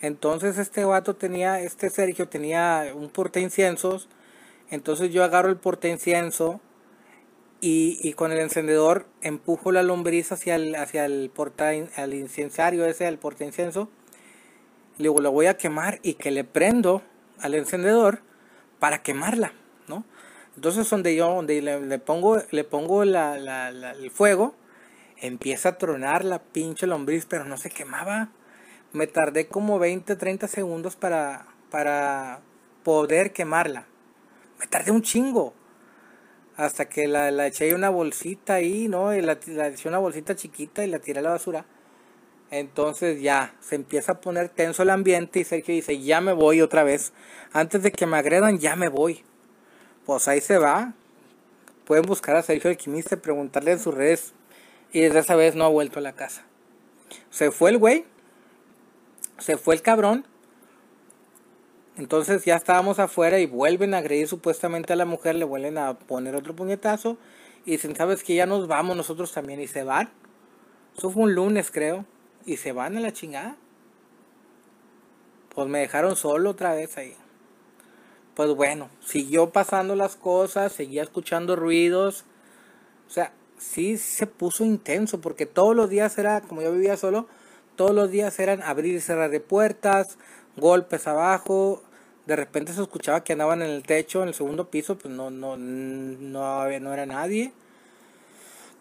Entonces 0.00 0.58
este 0.58 0.84
vato 0.84 1.16
tenía, 1.16 1.60
este 1.60 1.90
Sergio 1.90 2.28
tenía 2.28 2.92
un 2.94 3.08
porta 3.08 3.40
inciensos, 3.40 4.08
entonces 4.72 5.10
yo 5.10 5.22
agarro 5.22 5.50
el 5.50 5.56
porta 5.56 5.86
incienso 5.86 6.60
y, 7.60 7.98
y, 8.02 8.14
con 8.14 8.32
el 8.32 8.38
encendedor 8.38 9.06
empujo 9.20 9.70
la 9.70 9.82
lombriz 9.82 10.32
hacia 10.32 10.56
el, 10.56 10.74
hacia 10.74 11.04
el 11.04 11.30
porta, 11.32 11.72
al 11.96 12.14
incensario 12.14 12.86
ese, 12.86 13.06
digo, 14.98 15.20
lo 15.20 15.30
voy 15.30 15.46
a 15.46 15.58
quemar 15.58 16.00
y 16.02 16.14
que 16.14 16.30
le 16.30 16.42
prendo 16.42 17.02
al 17.38 17.54
encendedor 17.54 18.22
para 18.80 19.02
quemarla. 19.02 19.52
Entonces 20.54 20.88
donde 20.90 21.14
yo, 21.16 21.34
donde 21.34 21.62
le, 21.62 21.98
pongo, 21.98 22.38
le 22.50 22.64
pongo 22.64 23.02
el 23.02 24.10
fuego, 24.10 24.54
empieza 25.18 25.70
a 25.70 25.78
tronar 25.78 26.24
la 26.24 26.40
pinche 26.40 26.86
lombriz, 26.86 27.26
pero 27.26 27.44
no 27.44 27.56
se 27.56 27.70
quemaba. 27.70 28.30
Me 28.92 29.06
tardé 29.06 29.46
como 29.46 29.78
20, 29.78 30.16
30 30.16 30.48
segundos 30.48 30.96
para, 30.96 31.46
para 31.70 32.40
poder 32.82 33.32
quemarla. 33.32 33.86
Me 34.62 34.66
tardé 34.68 34.90
un 34.90 35.02
chingo. 35.02 35.52
Hasta 36.56 36.88
que 36.88 37.06
la, 37.06 37.30
la 37.30 37.48
eché 37.48 37.74
una 37.74 37.90
bolsita 37.90 38.54
ahí, 38.54 38.88
¿no? 38.88 39.12
La, 39.12 39.38
la 39.48 39.66
eché 39.68 39.88
una 39.90 39.98
bolsita 39.98 40.34
chiquita 40.34 40.84
y 40.84 40.86
la 40.86 41.00
tiré 41.00 41.18
a 41.18 41.22
la 41.22 41.30
basura. 41.30 41.66
Entonces 42.50 43.20
ya 43.20 43.54
se 43.60 43.74
empieza 43.74 44.12
a 44.12 44.20
poner 44.20 44.48
tenso 44.48 44.82
el 44.82 44.90
ambiente 44.90 45.40
y 45.40 45.44
Sergio 45.44 45.74
dice, 45.74 46.00
ya 46.00 46.22
me 46.22 46.32
voy 46.32 46.62
otra 46.62 46.82
vez. 46.82 47.12
Antes 47.52 47.82
de 47.82 47.92
que 47.92 48.06
me 48.06 48.16
agredan, 48.16 48.58
ya 48.58 48.76
me 48.76 48.88
voy 48.88 49.22
pues 50.04 50.28
ahí 50.28 50.40
se 50.40 50.58
va. 50.58 50.94
Pueden 51.84 52.04
buscar 52.04 52.36
a 52.36 52.42
Sergio 52.42 52.70
Alquimista 52.70 53.14
y 53.14 53.18
preguntarle 53.18 53.72
en 53.72 53.80
sus 53.80 53.94
redes. 53.94 54.32
Y 54.92 55.00
desde 55.00 55.20
esa 55.20 55.36
vez 55.36 55.54
no 55.54 55.64
ha 55.64 55.68
vuelto 55.68 55.98
a 55.98 56.02
la 56.02 56.12
casa. 56.12 56.42
Se 57.30 57.50
fue 57.50 57.70
el 57.70 57.78
güey. 57.78 58.04
Se 59.38 59.56
fue 59.56 59.74
el 59.74 59.82
cabrón. 59.82 60.26
Entonces 61.96 62.44
ya 62.44 62.56
estábamos 62.56 62.98
afuera 62.98 63.38
y 63.38 63.46
vuelven 63.46 63.94
a 63.94 63.98
agredir 63.98 64.28
supuestamente 64.28 64.92
a 64.92 64.96
la 64.96 65.04
mujer. 65.04 65.34
Le 65.36 65.44
vuelven 65.44 65.78
a 65.78 65.98
poner 65.98 66.34
otro 66.34 66.54
puñetazo. 66.54 67.18
Y 67.64 67.72
dicen, 67.72 67.94
¿sabes 67.94 68.22
que 68.24 68.34
Ya 68.34 68.46
nos 68.46 68.66
vamos 68.66 68.96
nosotros 68.96 69.32
también. 69.32 69.60
Y 69.60 69.66
se 69.66 69.84
van. 69.84 70.10
Eso 70.96 71.10
fue 71.10 71.24
un 71.24 71.34
lunes 71.34 71.70
creo. 71.70 72.04
Y 72.46 72.56
se 72.56 72.72
van 72.72 72.96
a 72.96 73.00
la 73.00 73.12
chingada. 73.12 73.56
Pues 75.54 75.68
me 75.68 75.80
dejaron 75.80 76.16
solo 76.16 76.50
otra 76.50 76.74
vez 76.74 76.96
ahí 76.96 77.14
pues 78.34 78.54
bueno, 78.54 78.88
siguió 79.00 79.50
pasando 79.50 79.94
las 79.96 80.16
cosas, 80.16 80.72
seguía 80.72 81.02
escuchando 81.02 81.56
ruidos. 81.56 82.24
O 83.08 83.10
sea, 83.10 83.32
sí 83.58 83.98
se 83.98 84.26
puso 84.26 84.64
intenso 84.64 85.20
porque 85.20 85.46
todos 85.46 85.76
los 85.76 85.90
días 85.90 86.16
era, 86.18 86.40
como 86.40 86.62
yo 86.62 86.72
vivía 86.72 86.96
solo, 86.96 87.26
todos 87.76 87.92
los 87.94 88.10
días 88.10 88.38
eran 88.38 88.62
abrir 88.62 88.94
y 88.94 89.00
cerrar 89.00 89.30
de 89.30 89.40
puertas, 89.40 90.18
golpes 90.56 91.06
abajo. 91.06 91.82
De 92.26 92.36
repente 92.36 92.72
se 92.72 92.82
escuchaba 92.82 93.24
que 93.24 93.32
andaban 93.32 93.62
en 93.62 93.70
el 93.70 93.82
techo, 93.82 94.22
en 94.22 94.28
el 94.28 94.34
segundo 94.34 94.70
piso, 94.70 94.96
pues 94.96 95.12
no, 95.12 95.30
no, 95.30 95.56
no, 95.56 96.80
no 96.80 96.92
era 96.92 97.06
nadie. 97.06 97.52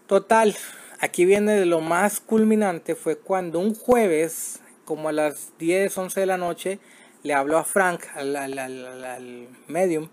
Total, 0.07 0.55
aquí 0.99 1.25
viene 1.25 1.65
lo 1.65 1.79
más 1.79 2.19
culminante, 2.19 2.95
fue 2.95 3.17
cuando 3.17 3.59
un 3.59 3.73
jueves, 3.73 4.59
como 4.85 5.09
a 5.09 5.11
las 5.11 5.57
10, 5.57 5.97
11 5.97 6.19
de 6.19 6.25
la 6.25 6.37
noche, 6.37 6.79
le 7.23 7.33
habló 7.33 7.57
a 7.57 7.63
Frank, 7.63 8.03
al, 8.15 8.35
al, 8.35 9.47
medium, 9.67 10.09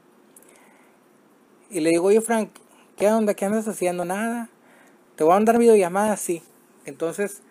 y 1.70 1.80
le 1.80 1.90
digo, 1.90 2.06
oye 2.06 2.20
Frank, 2.20 2.50
¿qué 2.96 3.08
onda? 3.08 3.34
¿Qué 3.34 3.44
andas 3.44 3.66
haciendo? 3.68 4.04
Nada. 4.04 4.48
Te 5.16 5.24
voy 5.24 5.32
a 5.32 5.36
mandar 5.36 5.58
videollamada, 5.58 6.16
sí. 6.16 6.42
Entonces, 6.84 7.42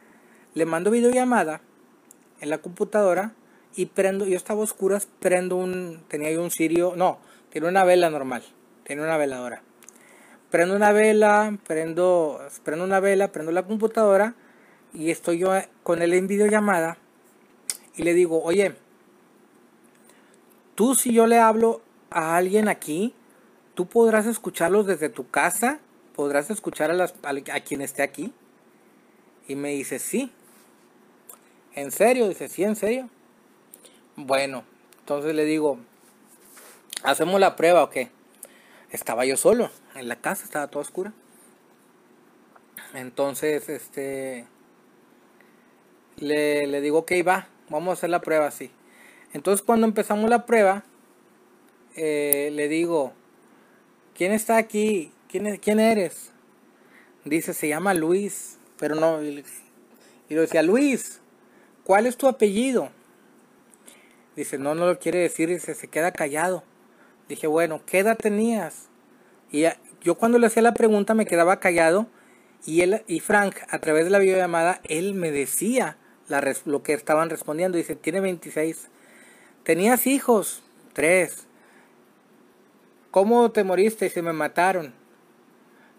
le 0.54 0.66
mando 0.66 0.90
videollamada 0.90 1.62
en 2.40 2.50
la 2.50 2.60
computadora 2.60 3.34
y 3.78 3.86
prendo, 3.86 4.26
yo 4.26 4.36
estaba 4.36 4.60
a 4.60 4.64
oscuras, 4.64 5.08
prendo 5.20 5.56
un, 5.56 6.04
tenía 6.10 6.32
yo 6.32 6.44
un 6.44 6.52
cirio, 6.52 6.96
no, 6.98 7.20
tiene 7.50 7.70
una 7.70 7.86
vela 7.86 8.10
normal, 8.10 8.44
tiene 8.84 9.04
una 9.04 9.16
veladora. 9.16 9.62
Prendo 10.52 10.76
una 10.76 10.92
vela, 10.92 11.58
prendo, 11.66 12.42
prendo 12.64 12.84
una 12.84 13.00
vela, 13.00 13.32
prendo 13.32 13.54
la 13.54 13.64
computadora 13.64 14.36
y 14.94 15.12
estoy 15.12 15.40
yo 15.40 15.52
con 15.84 16.02
él 16.02 16.14
en 16.14 16.28
videollamada 16.28 16.98
y 17.96 18.04
le 18.04 18.14
digo, 18.14 18.44
oye, 18.44 18.76
Tú 20.78 20.94
si 20.94 21.12
yo 21.12 21.26
le 21.26 21.40
hablo 21.40 21.82
a 22.12 22.38
alguien 22.38 22.70
aquí, 22.70 23.16
tú 23.74 23.88
podrás 23.88 24.28
escucharlos 24.28 24.86
desde 24.86 25.10
tu 25.10 25.28
casa, 25.28 25.80
podrás 26.16 26.52
escuchar 26.52 26.92
a, 26.92 26.94
las, 26.94 27.16
a, 27.24 27.60
quien 27.62 27.82
esté 27.82 28.04
aquí. 28.04 28.32
Y 29.48 29.56
me 29.56 29.70
dice, 29.70 29.98
sí. 29.98 30.32
¿En 31.74 31.90
serio? 31.90 32.30
Dice, 32.30 32.48
sí, 32.48 32.64
en 32.64 32.76
serio. 32.76 33.10
Bueno, 34.20 34.64
entonces 35.02 35.36
le 35.36 35.46
digo, 35.46 35.78
¿hacemos 37.04 37.40
la 37.40 37.56
prueba 37.56 37.84
o 37.84 37.92
qué? 37.92 38.10
Estaba 38.90 39.26
yo 39.26 39.38
solo, 39.38 39.70
en 39.94 40.08
la 40.08 40.16
casa, 40.16 40.44
estaba 40.44 40.66
toda 40.70 40.82
oscura. 40.82 41.14
Entonces, 42.96 43.70
este, 43.70 44.48
le, 46.16 46.66
le 46.66 46.82
digo, 46.82 46.98
ok, 46.98 47.12
va, 47.28 47.48
vamos 47.70 47.92
a 47.92 47.94
hacer 47.94 48.10
la 48.10 48.22
prueba 48.22 48.48
así. 48.48 48.72
Entonces 49.34 49.64
cuando 49.64 49.86
empezamos 49.86 50.28
la 50.32 50.48
prueba, 50.48 50.84
eh, 51.96 52.50
le 52.54 52.68
digo, 52.70 53.14
¿quién 54.16 54.32
está 54.32 54.58
aquí? 54.58 55.12
¿Quién, 55.30 55.58
¿Quién 55.58 55.80
eres? 55.80 56.32
Dice, 57.24 57.54
se 57.54 57.68
llama 57.68 57.94
Luis, 57.94 58.58
pero 58.80 58.96
no. 58.96 59.22
Y 59.22 59.44
le 60.30 60.42
decía, 60.42 60.64
Luis, 60.64 61.22
¿cuál 61.84 62.08
es 62.08 62.18
tu 62.18 62.28
apellido? 62.28 62.90
Dice, 64.38 64.60
no, 64.60 64.76
no 64.76 64.86
lo 64.86 65.00
quiere 65.00 65.18
decir, 65.18 65.50
dice, 65.50 65.74
se 65.74 65.88
queda 65.88 66.12
callado. 66.12 66.64
Dije, 67.28 67.48
bueno, 67.48 67.82
¿qué 67.88 68.00
edad 68.00 68.16
tenías? 68.16 68.88
Y 69.52 69.66
yo 70.02 70.16
cuando 70.16 70.38
le 70.38 70.46
hacía 70.46 70.62
la 70.62 70.76
pregunta 70.76 71.16
me 71.16 71.26
quedaba 71.26 71.60
callado 71.60 72.06
y 72.64 72.82
él 72.82 73.02
y 73.08 73.20
Frank, 73.20 73.56
a 73.68 73.80
través 73.80 74.06
de 74.06 74.12
la 74.12 74.20
videollamada, 74.20 74.80
él 74.84 75.16
me 75.16 75.32
decía 75.32 75.98
lo 76.66 76.84
que 76.84 76.94
estaban 76.94 77.32
respondiendo. 77.32 77.80
Dice, 77.80 77.96
tiene 77.96 78.22
26. 78.22 78.90
¿Tenías 79.64 80.06
hijos? 80.06 80.64
Tres. 80.94 81.48
¿Cómo 83.10 83.52
te 83.52 83.64
moriste? 83.64 84.08
se 84.10 84.22
me 84.22 84.34
mataron. 84.34 84.94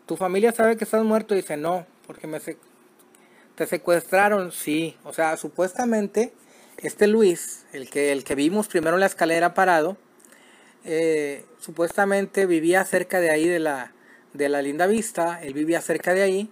¿Tu 0.07 0.17
familia 0.17 0.53
sabe 0.53 0.77
que 0.77 0.85
estás 0.85 1.03
muerto? 1.03 1.35
Dice, 1.35 1.57
no, 1.57 1.87
porque 2.07 2.29
me 2.29 2.39
te 3.57 3.67
secuestraron. 3.67 4.53
Sí, 4.53 4.97
o 5.03 5.13
sea, 5.13 5.37
supuestamente 5.37 6.33
este 6.79 7.09
Luis, 7.09 7.67
el 7.73 7.91
que, 7.91 8.13
el 8.13 8.25
que 8.25 8.35
vimos 8.35 8.69
primero 8.69 8.97
en 8.97 9.01
la 9.01 9.07
escalera 9.07 9.55
parado, 9.55 9.97
eh, 10.85 11.45
supuestamente 11.59 12.47
vivía 12.47 12.85
cerca 12.85 13.21
de 13.21 13.31
ahí 13.31 13.49
de 13.49 13.59
la, 13.59 13.93
de 14.33 14.49
la 14.49 14.63
linda 14.63 14.87
vista, 14.87 15.43
él 15.43 15.55
vivía 15.55 15.81
cerca 15.81 16.15
de 16.15 16.23
ahí 16.23 16.51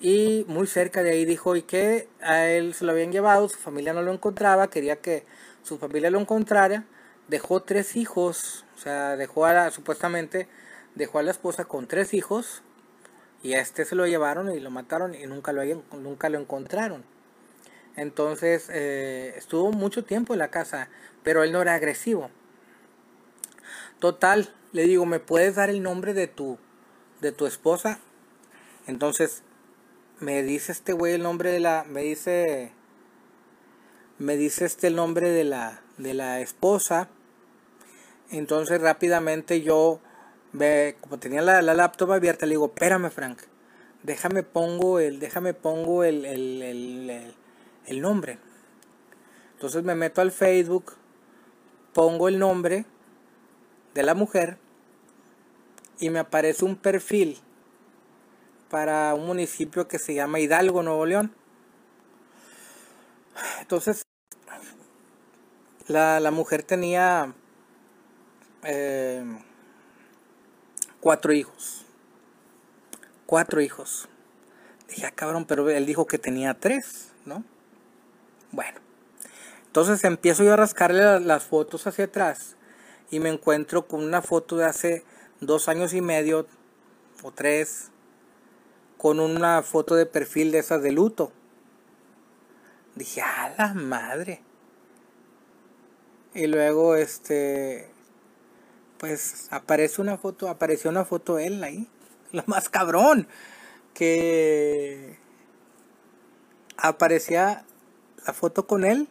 y 0.00 0.44
muy 0.48 0.66
cerca 0.66 1.02
de 1.02 1.10
ahí 1.10 1.24
dijo 1.24 1.54
y 1.54 1.62
que 1.62 2.08
a 2.22 2.46
él 2.46 2.74
se 2.74 2.84
lo 2.84 2.92
habían 2.92 3.12
llevado, 3.12 3.48
su 3.48 3.58
familia 3.58 3.92
no 3.92 4.02
lo 4.02 4.12
encontraba, 4.12 4.68
quería 4.70 4.96
que 4.96 5.24
su 5.62 5.78
familia 5.78 6.10
lo 6.10 6.18
encontrara, 6.18 6.84
dejó 7.28 7.62
tres 7.62 7.94
hijos, 7.96 8.64
o 8.74 8.78
sea, 8.78 9.16
dejó 9.16 9.44
a 9.44 9.52
la, 9.52 9.70
supuestamente 9.70 10.48
dejó 10.94 11.18
a 11.18 11.22
la 11.22 11.30
esposa 11.30 11.66
con 11.66 11.86
tres 11.86 12.14
hijos 12.14 12.62
y 13.42 13.54
a 13.54 13.60
este 13.60 13.84
se 13.84 13.96
lo 13.96 14.06
llevaron 14.06 14.52
y 14.54 14.60
lo 14.60 14.70
mataron 14.70 15.14
y 15.14 15.26
nunca 15.26 15.52
lo, 15.52 15.62
nunca 15.92 16.30
lo 16.30 16.38
encontraron. 16.38 17.04
Entonces 17.96 18.68
eh, 18.70 19.34
estuvo 19.36 19.72
mucho 19.72 20.04
tiempo 20.04 20.32
en 20.32 20.38
la 20.38 20.50
casa, 20.50 20.88
pero 21.22 21.42
él 21.42 21.52
no 21.52 21.60
era 21.60 21.74
agresivo. 21.74 22.30
Total, 23.98 24.52
le 24.72 24.84
digo, 24.84 25.06
¿me 25.06 25.20
puedes 25.20 25.56
dar 25.56 25.70
el 25.70 25.82
nombre 25.82 26.14
de 26.14 26.26
tu, 26.26 26.58
de 27.20 27.32
tu 27.32 27.46
esposa? 27.46 27.98
Entonces 28.86 29.42
me 30.18 30.42
dice 30.42 30.72
este 30.72 30.92
güey 30.92 31.14
el 31.14 31.22
nombre 31.22 31.50
de 31.52 31.60
la, 31.60 31.84
me 31.88 32.02
dice 32.02 32.72
me 34.18 34.36
dice 34.36 34.64
este 34.64 34.86
el 34.86 34.96
nombre 34.96 35.30
de 35.30 35.44
la, 35.44 35.82
de 35.98 36.14
la 36.14 36.40
esposa. 36.40 37.08
Entonces 38.30 38.80
rápidamente 38.80 39.60
yo, 39.60 40.00
ve, 40.52 40.96
como 41.00 41.18
tenía 41.18 41.42
la, 41.42 41.60
la, 41.60 41.74
laptop 41.74 42.12
abierta, 42.12 42.46
le 42.46 42.52
digo, 42.54 42.66
espérame 42.66 43.10
Frank, 43.10 43.40
déjame 44.02 44.42
pongo 44.42 45.00
el, 45.00 45.18
déjame 45.20 45.54
pongo 45.54 46.02
el, 46.04 46.24
el 46.24 47.34
nombre. 48.00 48.38
Entonces 49.54 49.84
me 49.84 49.94
meto 49.94 50.20
al 50.20 50.32
Facebook, 50.32 50.94
pongo 51.92 52.28
el 52.28 52.38
nombre 52.38 52.84
de 53.94 54.02
la 54.02 54.14
mujer 54.14 54.58
y 55.98 56.10
me 56.10 56.18
aparece 56.18 56.64
un 56.64 56.76
perfil 56.76 57.38
para 58.70 59.14
un 59.14 59.26
municipio 59.26 59.86
que 59.86 59.98
se 59.98 60.14
llama 60.14 60.40
Hidalgo, 60.40 60.82
Nuevo 60.82 61.06
León. 61.06 61.34
Entonces 63.60 64.02
la, 65.88 66.30
mujer 66.30 66.62
tenía, 66.62 67.34
eh, 68.64 69.24
cuatro 71.00 71.32
hijos. 71.32 71.84
Cuatro 73.26 73.60
hijos. 73.60 74.08
Dije, 74.88 75.06
ah, 75.06 75.10
cabrón, 75.10 75.44
pero 75.46 75.68
él 75.70 75.86
dijo 75.86 76.06
que 76.06 76.18
tenía 76.18 76.54
tres, 76.54 77.12
¿no? 77.24 77.44
Bueno. 78.52 78.78
Entonces 79.66 80.04
empiezo 80.04 80.44
yo 80.44 80.52
a 80.52 80.56
rascarle 80.56 81.20
las 81.20 81.44
fotos 81.44 81.86
hacia 81.86 82.04
atrás 82.04 82.56
y 83.10 83.20
me 83.20 83.30
encuentro 83.30 83.86
con 83.86 84.04
una 84.04 84.22
foto 84.22 84.56
de 84.56 84.66
hace 84.66 85.04
dos 85.40 85.68
años 85.68 85.94
y 85.94 86.02
medio 86.02 86.46
o 87.22 87.32
tres 87.32 87.90
con 88.98 89.18
una 89.18 89.62
foto 89.62 89.94
de 89.96 90.06
perfil 90.06 90.52
de 90.52 90.58
esas 90.58 90.82
de 90.82 90.92
luto. 90.92 91.32
Dije, 92.94 93.22
a 93.22 93.54
la 93.58 93.74
madre. 93.74 94.42
Y 96.34 96.46
luego, 96.46 96.94
este, 96.94 97.90
pues 98.98 99.48
aparece 99.50 100.00
una 100.00 100.18
foto, 100.18 100.48
apareció 100.48 100.90
una 100.90 101.04
foto 101.04 101.36
de 101.36 101.46
él 101.46 101.64
ahí. 101.64 101.88
Lo 102.32 102.44
más 102.46 102.68
cabrón. 102.68 103.26
Que 103.92 105.18
aparecía 106.76 107.64
la 108.26 108.32
foto 108.32 108.66
con 108.66 108.84
él 108.84 109.08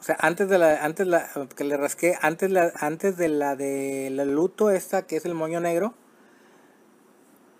o 0.00 0.02
sea, 0.02 0.16
antes 0.20 0.48
de 0.48 0.58
la, 0.58 0.84
antes 0.84 1.06
la, 1.06 1.30
que 1.56 1.64
le 1.64 1.76
rasqué, 1.76 2.18
antes 2.20 2.50
la, 2.50 2.72
antes 2.76 3.16
de 3.16 3.28
la 3.28 3.56
de 3.56 4.08
la 4.12 4.24
luto 4.24 4.70
esta, 4.70 5.06
que 5.06 5.16
es 5.16 5.24
el 5.24 5.34
moño 5.34 5.60
negro, 5.60 5.94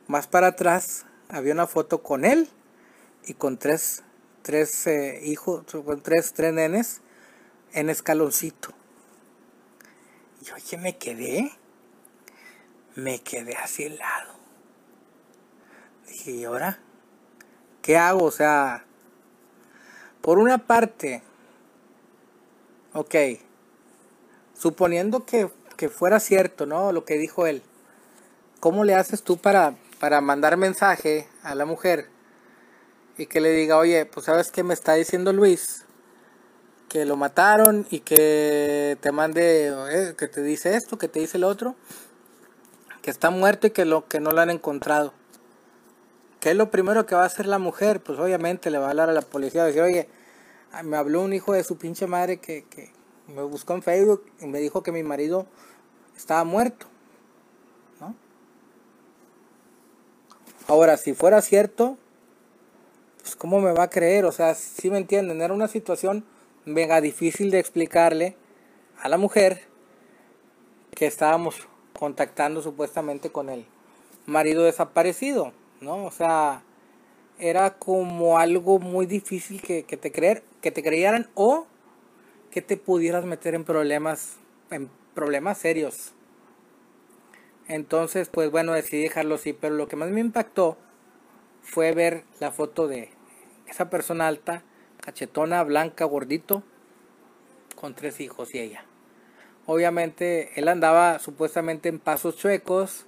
más 0.07 0.27
para 0.27 0.49
atrás 0.49 1.07
había 1.29 1.55
una 1.55 1.67
foto 1.67 2.03
con 2.03 2.25
él 2.25 2.49
y 3.25 3.35
con 3.35 3.59
tres, 3.59 4.05
tres 4.43 4.87
eh, 4.87 5.21
hijos, 5.25 5.65
con 5.85 6.03
tres, 6.03 6.35
tres 6.35 6.53
nenes 6.53 7.01
en 7.73 7.91
escaloncito. 7.91 8.69
Y 10.43 10.53
oye, 10.53 10.77
me 10.77 10.97
quedé, 10.97 11.51
me 12.95 13.21
quedé 13.21 13.57
así 13.57 13.85
helado. 13.85 14.35
Dije, 16.07 16.31
¿y 16.31 16.45
ahora? 16.45 16.79
¿Qué 17.83 17.97
hago? 17.97 18.25
O 18.25 18.31
sea, 18.31 18.86
por 20.27 20.41
una 20.41 20.59
parte, 20.59 21.23
Ok. 22.95 23.15
Suponiendo 24.59 25.25
que, 25.25 25.49
fuera 25.89 26.19
cierto, 26.19 26.67
¿no? 26.67 26.91
Lo 26.91 27.05
que 27.05 27.17
dijo 27.17 27.47
él. 27.47 27.63
¿Cómo 28.59 28.83
le 28.83 28.97
haces 28.97 29.23
tú 29.23 29.37
para, 29.37 29.77
para 30.01 30.21
mandar 30.21 30.57
mensaje 30.57 31.29
a 31.45 31.55
la 31.55 31.65
mujer 31.65 32.09
y 33.17 33.27
que 33.27 33.41
le 33.41 33.51
diga, 33.51 33.77
oye, 33.77 34.05
pues 34.05 34.27
sabes 34.27 34.51
que 34.51 34.65
me 34.65 34.75
está 34.75 34.95
diciendo 34.95 35.33
Luis 35.33 35.85
que 36.89 37.05
lo 37.05 37.17
mataron 37.17 37.87
y 37.91 38.01
que 38.01 38.99
te 39.01 39.13
mande, 39.13 39.69
eh, 39.91 40.15
que 40.19 40.27
te 40.27 40.43
dice 40.43 40.75
esto, 40.75 40.99
que 40.99 41.07
te 41.07 41.21
dice 41.21 41.37
el 41.37 41.45
otro, 41.45 41.77
que 43.01 43.13
está 43.13 43.31
muerto 43.31 43.69
y 43.69 43.71
que, 43.71 43.85
lo, 43.85 44.09
que 44.09 44.19
no 44.19 44.33
lo 44.33 44.41
han 44.41 44.51
encontrado. 44.51 45.13
¿Qué 46.41 46.53
es 46.53 46.57
lo 46.57 46.71
primero 46.71 47.07
que 47.07 47.15
va 47.15 47.25
a 47.25 47.27
hacer 47.27 47.47
la 47.47 47.59
mujer? 47.59 48.01
Pues 48.01 48.19
obviamente 48.19 48.71
le 48.71 48.79
va 48.79 48.87
a 48.87 48.91
hablar 48.91 49.11
a 49.11 49.13
la 49.13 49.23
policía 49.23 49.65
y 49.65 49.67
decir, 49.67 49.83
oye, 49.83 50.09
me 50.83 50.97
habló 50.97 51.23
un 51.23 51.33
hijo 51.33 51.53
de 51.53 51.65
su 51.65 51.77
pinche 51.77 52.07
madre 52.07 52.39
que, 52.39 52.65
me 53.29 53.43
buscó 53.43 53.75
en 53.75 53.83
Facebook 53.83 54.25
y 54.41 54.47
me 54.47 54.61
dijo 54.61 54.85
que 54.85 54.93
mi 54.93 55.03
marido 55.03 55.47
estaba 56.17 56.45
muerto. 56.45 56.87
¿no? 58.01 58.15
Ahora, 60.69 60.97
si 60.97 61.13
fuera 61.13 61.43
cierto, 61.43 61.99
pues 63.21 63.35
¿cómo 63.35 63.61
me 63.61 63.73
va 63.73 63.85
a 63.85 63.91
creer? 63.91 64.25
O 64.27 64.33
sea, 64.33 64.55
si 64.55 64.91
me 64.91 64.99
entienden, 64.99 65.43
era 65.43 65.53
una 65.53 65.67
situación 65.67 66.25
mega 66.65 67.01
difícil 67.01 67.51
de 67.51 67.59
explicarle 67.59 68.37
a 69.01 69.09
la 69.09 69.19
mujer 69.19 69.63
que 70.95 71.07
estábamos 71.07 71.67
contactando 71.99 72.63
supuestamente 72.63 73.31
con 73.31 73.49
el 73.49 73.67
marido 74.27 74.65
desaparecido, 74.65 75.53
¿no? 75.81 76.05
O 76.05 76.11
sea, 76.11 76.63
era 77.39 77.79
como 77.79 78.39
algo 78.39 78.79
muy 78.79 79.07
difícil 79.07 79.61
que, 79.61 79.83
te 79.83 80.13
creer, 80.13 80.43
que 80.61 80.71
te 80.71 80.83
creyeran 80.83 81.29
o 81.35 81.67
que 82.51 82.63
te 82.63 82.77
pudieras 82.77 83.25
meter 83.25 83.55
en 83.55 83.65
problemas, 83.65 84.37
en 84.71 84.89
problemas 85.15 85.59
serios. 85.59 86.13
Entonces, 87.69 88.29
pues 88.29 88.51
bueno, 88.51 88.73
decidí 88.73 89.03
dejarlo 89.03 89.35
así, 89.35 89.53
pero 89.53 89.75
lo 89.75 89.89
que 89.89 89.97
más 89.97 90.11
me 90.11 90.21
impactó 90.21 90.79
fue 91.63 91.93
ver 91.93 92.25
la 92.39 92.53
foto 92.53 92.87
de 92.87 93.11
esa 93.67 93.91
persona 93.91 94.29
alta, 94.29 94.63
cachetona, 95.01 95.63
blanca, 95.65 96.05
gordito, 96.05 96.63
con 97.75 97.95
tres 97.95 98.21
hijos 98.21 98.55
y 98.55 98.61
ella. 98.61 98.85
Obviamente 99.67 100.53
él 100.59 100.69
andaba 100.69 101.19
supuestamente 101.19 101.89
en 101.89 101.99
pasos 101.99 102.37
chuecos, 102.37 103.07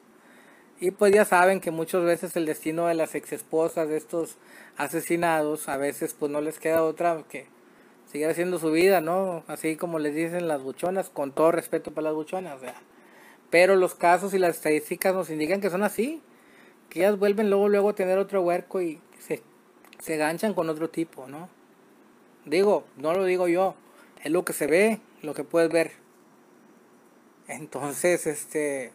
y 0.81 0.93
pues 0.93 1.13
ya 1.13 1.25
saben 1.25 1.61
que 1.61 1.71
muchas 1.71 2.05
veces 2.05 2.37
el 2.37 2.47
destino 2.47 2.87
de 2.87 2.95
las 2.95 3.15
ex 3.15 3.33
esposas 3.33 3.89
de 3.89 3.97
estos 3.97 4.37
asesinados, 4.77 5.69
a 5.69 5.77
veces 5.77 6.15
pues 6.15 6.31
no 6.31 6.41
les 6.41 6.59
queda 6.59 6.85
otra 6.85 7.25
que 7.29 7.47
seguir 8.11 8.29
haciendo 8.29 8.59
su 8.59 8.71
vida, 8.71 9.01
¿no? 9.01 9.43
Así 9.49 9.77
como 9.77 9.99
les 9.99 10.15
dicen 10.15 10.47
las 10.47 10.63
buchonas, 10.63 11.11
con 11.11 11.33
todo 11.33 11.51
respeto 11.51 11.91
para 11.91 12.07
las 12.07 12.15
buchonas, 12.15 12.57
o 12.57 12.61
sea. 12.61 12.75
Pero 13.51 13.77
los 13.77 13.95
casos 13.95 14.35
y 14.35 14.39
las 14.39 14.57
estadísticas 14.57 15.15
nos 15.15 15.31
indican 15.31 15.61
que 15.61 15.71
son 15.71 15.83
así, 15.83 16.23
que 16.91 17.01
ellas 17.01 17.19
vuelven 17.19 17.51
luego 17.51 17.69
luego 17.69 17.91
a 17.91 17.95
tener 17.95 18.19
otro 18.19 18.43
huerco 18.43 18.81
y 18.81 19.01
se, 19.19 19.43
se 19.99 20.17
ganchan 20.17 20.55
con 20.55 20.69
otro 20.71 20.91
tipo, 20.91 21.27
¿no? 21.27 21.49
Digo, 22.45 22.85
no 22.97 23.13
lo 23.15 23.25
digo 23.25 23.49
yo, 23.49 23.75
es 24.23 24.31
lo 24.31 24.45
que 24.45 24.53
se 24.53 24.67
ve, 24.67 25.01
lo 25.23 25.35
que 25.35 25.45
puedes 25.45 25.71
ver. 25.71 25.93
Entonces, 27.49 28.27
este, 28.27 28.93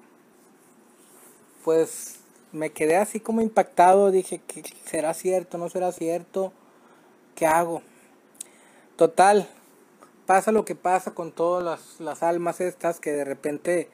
pues 1.64 2.20
me 2.52 2.72
quedé 2.72 2.98
así 2.98 3.20
como 3.20 3.42
impactado, 3.42 4.12
dije, 4.12 4.40
que 4.40 4.64
¿será 4.86 5.14
cierto? 5.14 5.58
¿No 5.58 5.70
será 5.70 5.92
cierto? 5.92 6.54
¿Qué 7.36 7.48
hago? 7.48 7.82
Total, 8.96 9.50
pasa 10.26 10.52
lo 10.52 10.66
que 10.66 10.76
pasa 10.76 11.12
con 11.12 11.32
todas 11.32 11.64
las, 11.64 12.00
las 12.00 12.22
almas 12.22 12.62
estas 12.62 13.00
que 13.00 13.12
de 13.12 13.26
repente 13.26 13.90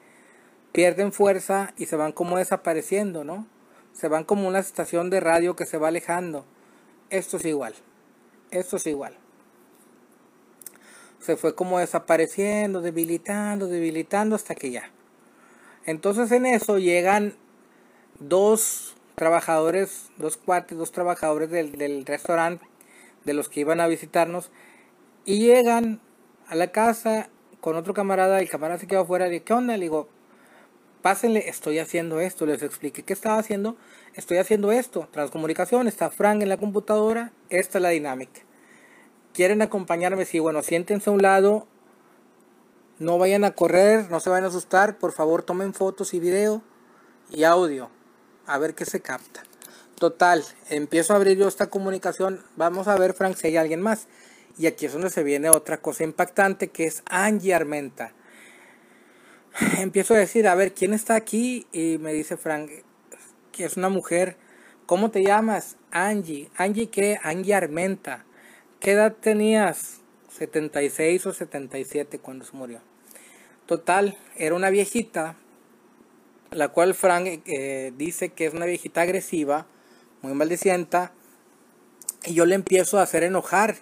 pierden 0.72 1.12
fuerza 1.12 1.72
y 1.76 1.86
se 1.86 1.96
van 1.96 2.12
como 2.12 2.36
desapareciendo, 2.36 3.24
¿no? 3.24 3.46
Se 3.92 4.08
van 4.08 4.24
como 4.24 4.46
una 4.46 4.58
estación 4.58 5.10
de 5.10 5.20
radio 5.20 5.56
que 5.56 5.66
se 5.66 5.78
va 5.78 5.88
alejando. 5.88 6.44
Esto 7.08 7.38
es 7.38 7.44
igual, 7.44 7.74
esto 8.50 8.76
es 8.76 8.86
igual. 8.86 9.16
Se 11.18 11.36
fue 11.36 11.54
como 11.54 11.78
desapareciendo, 11.78 12.80
debilitando, 12.80 13.66
debilitando 13.66 14.36
hasta 14.36 14.54
que 14.54 14.70
ya. 14.70 14.90
Entonces 15.86 16.30
en 16.32 16.46
eso 16.46 16.78
llegan 16.78 17.34
dos 18.20 18.94
trabajadores, 19.14 20.10
dos 20.18 20.36
cuates, 20.36 20.78
dos 20.78 20.92
trabajadores 20.92 21.50
del, 21.50 22.06
restaurante 22.06 22.66
de 23.24 23.34
los 23.34 23.48
que 23.48 23.60
iban 23.60 23.80
a 23.80 23.86
visitarnos 23.86 24.50
y 25.24 25.40
llegan 25.40 26.00
a 26.48 26.54
la 26.54 26.70
casa 26.70 27.28
con 27.60 27.76
otro 27.76 27.92
camarada, 27.92 28.40
el 28.40 28.48
camarada 28.48 28.78
se 28.78 28.86
quedó 28.86 29.00
afuera, 29.00 29.28
de 29.28 29.42
¿qué 29.42 29.52
onda? 29.52 29.76
Le 29.76 29.82
digo, 29.82 30.08
pásenle, 31.02 31.48
estoy 31.48 31.78
haciendo 31.78 32.20
esto, 32.20 32.46
les 32.46 32.62
expliqué 32.62 33.02
qué 33.02 33.12
estaba 33.12 33.38
haciendo, 33.38 33.76
estoy 34.14 34.38
haciendo 34.38 34.72
esto, 34.72 35.08
transcomunicación, 35.10 35.86
está 35.86 36.10
Frank 36.10 36.42
en 36.42 36.48
la 36.48 36.56
computadora, 36.56 37.32
esta 37.50 37.78
es 37.78 37.82
la 37.82 37.90
dinámica. 37.90 38.40
¿Quieren 39.34 39.62
acompañarme? 39.62 40.24
Sí, 40.24 40.38
bueno, 40.38 40.62
siéntense 40.62 41.10
a 41.10 41.12
un 41.12 41.22
lado, 41.22 41.66
no 42.98 43.18
vayan 43.18 43.44
a 43.44 43.52
correr, 43.52 44.10
no 44.10 44.20
se 44.20 44.30
vayan 44.30 44.44
a 44.44 44.48
asustar, 44.48 44.98
por 44.98 45.12
favor 45.12 45.42
tomen 45.42 45.74
fotos 45.74 46.14
y 46.14 46.20
video 46.20 46.62
y 47.30 47.44
audio 47.44 47.90
a 48.52 48.58
ver 48.58 48.74
qué 48.74 48.84
se 48.84 49.00
capta. 49.00 49.42
Total, 49.98 50.44
empiezo 50.70 51.12
a 51.12 51.16
abrir 51.16 51.38
yo 51.38 51.46
esta 51.46 51.68
comunicación. 51.68 52.42
Vamos 52.56 52.88
a 52.88 52.96
ver, 52.96 53.14
Frank, 53.14 53.36
si 53.36 53.48
hay 53.48 53.56
alguien 53.56 53.80
más. 53.80 54.06
Y 54.58 54.66
aquí 54.66 54.86
es 54.86 54.92
donde 54.92 55.10
se 55.10 55.22
viene 55.22 55.50
otra 55.50 55.78
cosa 55.78 56.04
impactante 56.04 56.68
que 56.68 56.86
es 56.86 57.02
Angie 57.06 57.54
Armenta. 57.54 58.12
Empiezo 59.78 60.14
a 60.14 60.18
decir, 60.18 60.48
a 60.48 60.54
ver, 60.54 60.72
¿quién 60.72 60.94
está 60.94 61.14
aquí? 61.14 61.66
Y 61.72 61.98
me 61.98 62.12
dice 62.12 62.36
Frank, 62.36 62.70
que 63.52 63.64
es 63.64 63.76
una 63.76 63.88
mujer. 63.88 64.36
¿Cómo 64.86 65.10
te 65.10 65.22
llamas? 65.22 65.76
Angie. 65.90 66.50
¿Angie 66.56 66.90
qué? 66.90 67.18
Angie 67.22 67.54
Armenta. 67.54 68.24
¿Qué 68.80 68.92
edad 68.92 69.14
tenías? 69.20 70.00
76 70.36 71.26
o 71.26 71.32
77 71.32 72.18
cuando 72.18 72.44
se 72.44 72.56
murió. 72.56 72.80
Total, 73.66 74.16
era 74.36 74.54
una 74.54 74.70
viejita 74.70 75.36
la 76.50 76.68
cual 76.68 76.94
Frank 76.94 77.42
eh, 77.46 77.92
dice 77.96 78.30
que 78.30 78.46
es 78.46 78.54
una 78.54 78.66
viejita 78.66 79.02
agresiva, 79.02 79.66
muy 80.22 80.34
maldicienta, 80.34 81.12
y 82.24 82.34
yo 82.34 82.44
le 82.44 82.54
empiezo 82.54 82.98
a 82.98 83.02
hacer 83.02 83.22
enojar. 83.22 83.76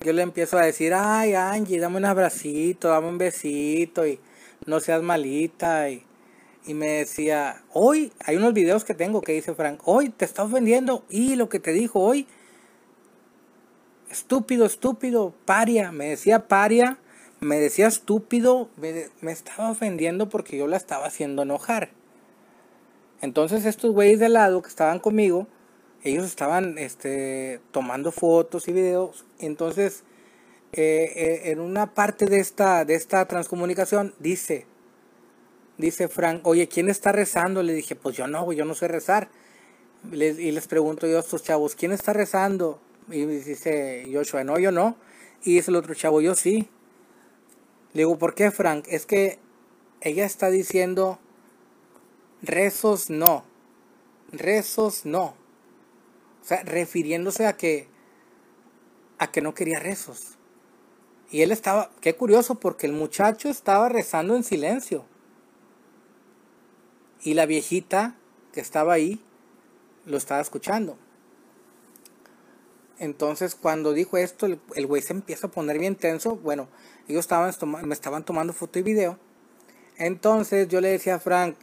Yo 0.00 0.12
le 0.12 0.22
empiezo 0.22 0.56
a 0.56 0.64
decir, 0.64 0.94
ay 0.94 1.34
Angie, 1.34 1.78
dame 1.78 1.98
un 1.98 2.06
abracito, 2.06 2.88
dame 2.88 3.08
un 3.08 3.18
besito, 3.18 4.06
y 4.06 4.18
no 4.66 4.80
seas 4.80 5.02
malita. 5.02 5.90
Y, 5.90 6.04
y 6.66 6.74
me 6.74 6.88
decía, 6.88 7.62
hoy, 7.72 8.12
hay 8.24 8.36
unos 8.36 8.54
videos 8.54 8.84
que 8.84 8.94
tengo 8.94 9.20
que 9.20 9.32
dice 9.32 9.54
Frank, 9.54 9.80
hoy 9.84 10.10
te 10.10 10.24
está 10.24 10.44
ofendiendo, 10.44 11.04
y 11.10 11.36
lo 11.36 11.48
que 11.48 11.60
te 11.60 11.72
dijo 11.72 12.00
hoy, 12.00 12.26
estúpido, 14.10 14.64
estúpido, 14.64 15.34
paria, 15.44 15.92
me 15.92 16.10
decía 16.10 16.48
paria 16.48 16.98
me 17.40 17.58
decía 17.58 17.86
estúpido, 17.86 18.68
me, 18.76 19.32
estaba 19.32 19.70
ofendiendo 19.70 20.28
porque 20.28 20.58
yo 20.58 20.66
la 20.66 20.76
estaba 20.76 21.06
haciendo 21.06 21.42
enojar. 21.42 21.90
Entonces 23.22 23.64
estos 23.64 23.92
güeyes 23.92 24.18
de 24.18 24.28
lado 24.28 24.62
que 24.62 24.68
estaban 24.68 24.98
conmigo, 24.98 25.46
ellos 26.02 26.24
estaban 26.24 26.78
este, 26.78 27.60
tomando 27.70 28.12
fotos 28.12 28.68
y 28.68 28.72
videos. 28.72 29.26
Entonces, 29.38 30.04
eh, 30.72 31.12
eh, 31.16 31.40
en 31.50 31.60
una 31.60 31.94
parte 31.94 32.26
de 32.26 32.40
esta, 32.40 32.84
de 32.84 32.94
esta 32.94 33.26
transcomunicación 33.26 34.14
dice, 34.18 34.66
dice 35.76 36.08
Frank, 36.08 36.46
oye, 36.46 36.68
¿quién 36.68 36.88
está 36.88 37.12
rezando? 37.12 37.62
Le 37.62 37.74
dije, 37.74 37.96
pues 37.96 38.16
yo 38.16 38.26
no, 38.26 38.50
yo 38.52 38.64
no 38.64 38.74
sé 38.74 38.88
rezar. 38.88 39.28
y 40.12 40.50
les 40.50 40.66
pregunto 40.66 41.06
yo 41.06 41.18
a 41.18 41.20
estos 41.20 41.42
chavos, 41.42 41.74
¿quién 41.74 41.92
está 41.92 42.12
rezando? 42.12 42.80
Y 43.10 43.24
dice 43.24 44.06
Joshua, 44.12 44.44
no, 44.44 44.58
yo 44.58 44.72
no. 44.72 44.96
Y 45.42 45.54
dice 45.54 45.70
el 45.70 45.76
otro 45.76 45.94
chavo, 45.94 46.20
yo 46.20 46.34
sí. 46.34 46.68
Le 47.92 48.02
digo, 48.02 48.18
¿por 48.18 48.34
qué, 48.34 48.50
Frank? 48.50 48.84
Es 48.88 49.06
que 49.06 49.38
ella 50.00 50.24
está 50.24 50.50
diciendo, 50.50 51.18
rezos 52.42 53.10
no, 53.10 53.44
rezos 54.32 55.04
no. 55.04 55.34
O 56.40 56.44
sea, 56.44 56.62
refiriéndose 56.62 57.46
a 57.46 57.56
que, 57.56 57.88
a 59.18 59.30
que 59.30 59.40
no 59.40 59.54
quería 59.54 59.78
rezos. 59.78 60.38
Y 61.30 61.42
él 61.42 61.52
estaba, 61.52 61.90
qué 62.00 62.14
curioso, 62.14 62.56
porque 62.56 62.86
el 62.86 62.92
muchacho 62.92 63.48
estaba 63.48 63.88
rezando 63.88 64.36
en 64.36 64.42
silencio. 64.42 65.04
Y 67.22 67.34
la 67.34 67.46
viejita 67.46 68.16
que 68.52 68.60
estaba 68.60 68.94
ahí 68.94 69.20
lo 70.06 70.16
estaba 70.16 70.40
escuchando. 70.40 70.96
Entonces 73.00 73.54
cuando 73.54 73.94
dijo 73.94 74.18
esto, 74.18 74.46
el, 74.46 74.86
güey 74.86 75.00
se 75.00 75.14
empieza 75.14 75.46
a 75.46 75.50
poner 75.50 75.78
bien 75.78 75.96
tenso. 75.96 76.36
Bueno, 76.36 76.68
ellos 77.08 77.20
estaban, 77.20 77.52
me 77.88 77.94
estaban 77.94 78.24
tomando 78.24 78.52
foto 78.52 78.78
y 78.78 78.82
video. 78.82 79.18
Entonces 79.96 80.68
yo 80.68 80.82
le 80.82 80.88
decía 80.88 81.14
a 81.14 81.18
Frank, 81.18 81.56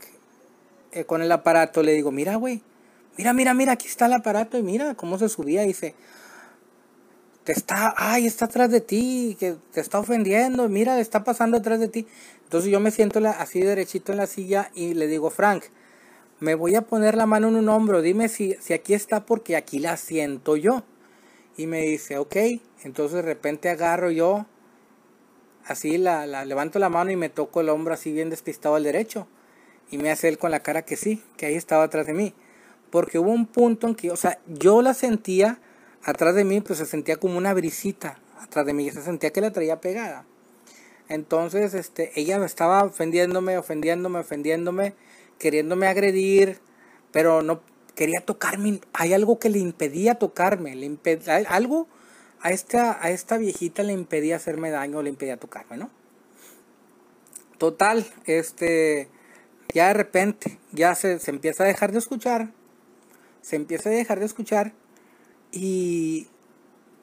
eh, 0.91 1.05
con 1.05 1.21
el 1.21 1.31
aparato, 1.31 1.83
le 1.83 1.93
digo, 1.93 2.11
mira, 2.11 2.37
güey, 2.37 2.63
mira, 3.19 3.33
mira, 3.33 3.53
mira, 3.53 3.73
aquí 3.73 3.87
está 3.87 4.07
el 4.07 4.13
aparato 4.13 4.57
y 4.57 4.63
mira 4.63 4.95
cómo 4.95 5.19
se 5.19 5.29
subía. 5.29 5.63
Y 5.63 5.67
dice, 5.67 5.93
te 7.43 7.51
está, 7.51 7.93
ay, 7.95 8.25
está 8.25 8.45
atrás 8.45 8.71
de 8.71 8.81
ti, 8.81 9.37
que 9.39 9.57
te 9.71 9.79
está 9.79 9.99
ofendiendo, 9.99 10.67
mira, 10.69 10.99
está 10.99 11.23
pasando 11.23 11.57
atrás 11.57 11.79
de 11.79 11.87
ti. 11.87 12.07
Entonces 12.45 12.71
yo 12.71 12.79
me 12.79 12.89
siento 12.89 13.19
así 13.27 13.61
derechito 13.61 14.11
en 14.11 14.17
la 14.17 14.25
silla 14.25 14.71
y 14.73 14.95
le 14.95 15.05
digo, 15.05 15.29
Frank, 15.29 15.65
me 16.39 16.55
voy 16.55 16.73
a 16.73 16.81
poner 16.81 17.15
la 17.15 17.27
mano 17.27 17.49
en 17.49 17.57
un 17.57 17.69
hombro, 17.69 18.01
dime 18.01 18.27
si, 18.27 18.55
si 18.59 18.73
aquí 18.73 18.95
está 18.95 19.23
porque 19.23 19.55
aquí 19.55 19.77
la 19.77 19.97
siento 19.97 20.55
yo. 20.55 20.83
Y 21.57 21.67
me 21.67 21.81
dice, 21.81 22.17
ok, 22.17 22.35
entonces 22.83 23.15
de 23.15 23.21
repente 23.23 23.69
agarro 23.69 24.11
yo, 24.11 24.45
así 25.65 25.97
la, 25.97 26.27
la 26.27 26.45
levanto 26.45 26.79
la 26.79 26.89
mano 26.89 27.11
y 27.11 27.15
me 27.15 27.29
toco 27.29 27.61
el 27.61 27.69
hombro 27.69 27.93
así 27.93 28.11
bien 28.11 28.29
despistado 28.29 28.75
al 28.75 28.83
derecho. 28.83 29.27
Y 29.89 29.97
me 29.97 30.11
hace 30.11 30.27
él 30.27 30.37
con 30.37 30.51
la 30.51 30.59
cara 30.59 30.83
que 30.83 30.95
sí, 30.95 31.23
que 31.35 31.47
ahí 31.47 31.55
estaba 31.55 31.83
atrás 31.83 32.05
de 32.05 32.13
mí. 32.13 32.33
Porque 32.91 33.19
hubo 33.19 33.31
un 33.31 33.47
punto 33.47 33.87
en 33.87 33.95
que, 33.95 34.11
o 34.11 34.15
sea, 34.15 34.39
yo 34.47 34.81
la 34.81 34.93
sentía 34.93 35.59
atrás 36.03 36.35
de 36.35 36.43
mí, 36.43 36.61
pues 36.61 36.79
se 36.79 36.85
sentía 36.85 37.17
como 37.17 37.37
una 37.37 37.53
brisita 37.53 38.19
atrás 38.39 38.65
de 38.65 38.73
mí, 38.73 38.89
se 38.91 39.01
sentía 39.01 39.31
que 39.31 39.41
la 39.41 39.51
traía 39.51 39.81
pegada. 39.81 40.25
Entonces, 41.09 41.73
este, 41.73 42.11
ella 42.19 42.37
me 42.37 42.45
estaba 42.45 42.83
ofendiéndome, 42.83 43.57
ofendiéndome, 43.57 44.19
ofendiéndome, 44.19 44.93
queriéndome 45.39 45.87
agredir, 45.87 46.59
pero 47.11 47.41
no 47.41 47.61
quería 47.97 48.21
tocarme. 48.21 48.79
Hay 48.93 49.13
algo 49.13 49.39
que 49.39 49.49
le 49.49 49.59
impedía 49.59 50.15
tocarme, 50.15 50.75
le 50.75 50.85
impedía, 50.85 51.37
algo 51.49 51.87
a 52.39 52.51
esta, 52.51 53.03
a 53.03 53.09
esta 53.09 53.37
viejita 53.37 53.83
le 53.83 53.91
impedía 53.91 54.35
hacerme 54.37 54.69
daño, 54.69 55.01
le 55.01 55.09
impedía 55.09 55.37
tocarme, 55.37 55.77
¿no? 55.77 55.89
Total, 57.57 58.05
este, 58.25 59.09
ya 59.73 59.87
de 59.87 59.95
repente, 59.95 60.59
ya 60.71 60.93
se, 60.93 61.19
se 61.19 61.31
empieza 61.31 61.63
a 61.63 61.67
dejar 61.67 61.91
de 61.91 61.97
escuchar, 61.97 62.51
se 63.41 63.55
empieza 63.55 63.89
a 63.89 63.93
dejar 63.93 64.19
de 64.19 64.27
escuchar 64.27 64.73
y 65.51 66.27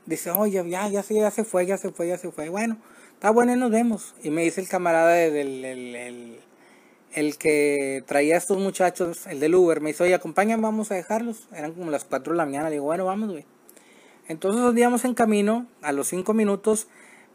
dice, 0.06 0.30
oye, 0.30 0.62
ya, 0.70 0.88
ya, 0.88 1.02
se, 1.02 1.14
ya 1.14 1.30
se 1.32 1.42
fue, 1.44 1.66
ya 1.66 1.76
se 1.76 1.90
fue, 1.90 2.06
ya 2.06 2.18
se 2.18 2.30
fue. 2.30 2.48
Bueno, 2.50 2.78
está 3.14 3.30
bueno 3.30 3.52
y 3.52 3.56
nos 3.56 3.72
vemos. 3.72 4.14
Y 4.22 4.30
me 4.30 4.44
dice 4.44 4.60
el 4.60 4.68
camarada 4.68 5.10
del 5.10 5.64
el, 5.64 6.40
el, 7.14 7.38
que 7.38 8.04
traía 8.06 8.34
a 8.34 8.38
estos 8.38 8.58
muchachos, 8.58 9.26
el 9.26 9.40
del 9.40 9.54
Uber, 9.54 9.80
me 9.80 9.90
dice, 9.90 10.04
oye, 10.04 10.14
acompáñame, 10.14 10.62
vamos 10.62 10.90
a 10.90 10.94
dejarlos. 10.94 11.48
Eran 11.52 11.72
como 11.72 11.90
las 11.90 12.04
4 12.04 12.32
de 12.32 12.36
la 12.36 12.44
mañana. 12.44 12.68
Le 12.68 12.76
digo, 12.76 12.84
bueno, 12.84 13.04
vamos, 13.04 13.30
güey. 13.30 13.46
Entonces 14.28 14.62
nos 14.62 14.76
íbamos 14.76 15.04
en 15.04 15.14
camino, 15.14 15.66
a 15.82 15.92
los 15.92 16.08
5 16.08 16.32
minutos 16.32 16.88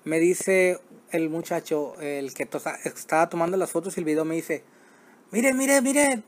me 0.04 0.20
dice 0.20 0.80
el 1.12 1.30
muchacho, 1.30 2.00
el 2.02 2.34
que 2.34 2.48
estaba 2.86 3.30
tomando 3.30 3.58
las 3.58 3.72
fotos 3.72 3.98
y 3.98 4.00
el 4.00 4.06
video, 4.06 4.26
me 4.26 4.36
dice, 4.36 4.64
mire, 5.32 5.54
mire, 5.54 5.82
mire, 5.82 6.24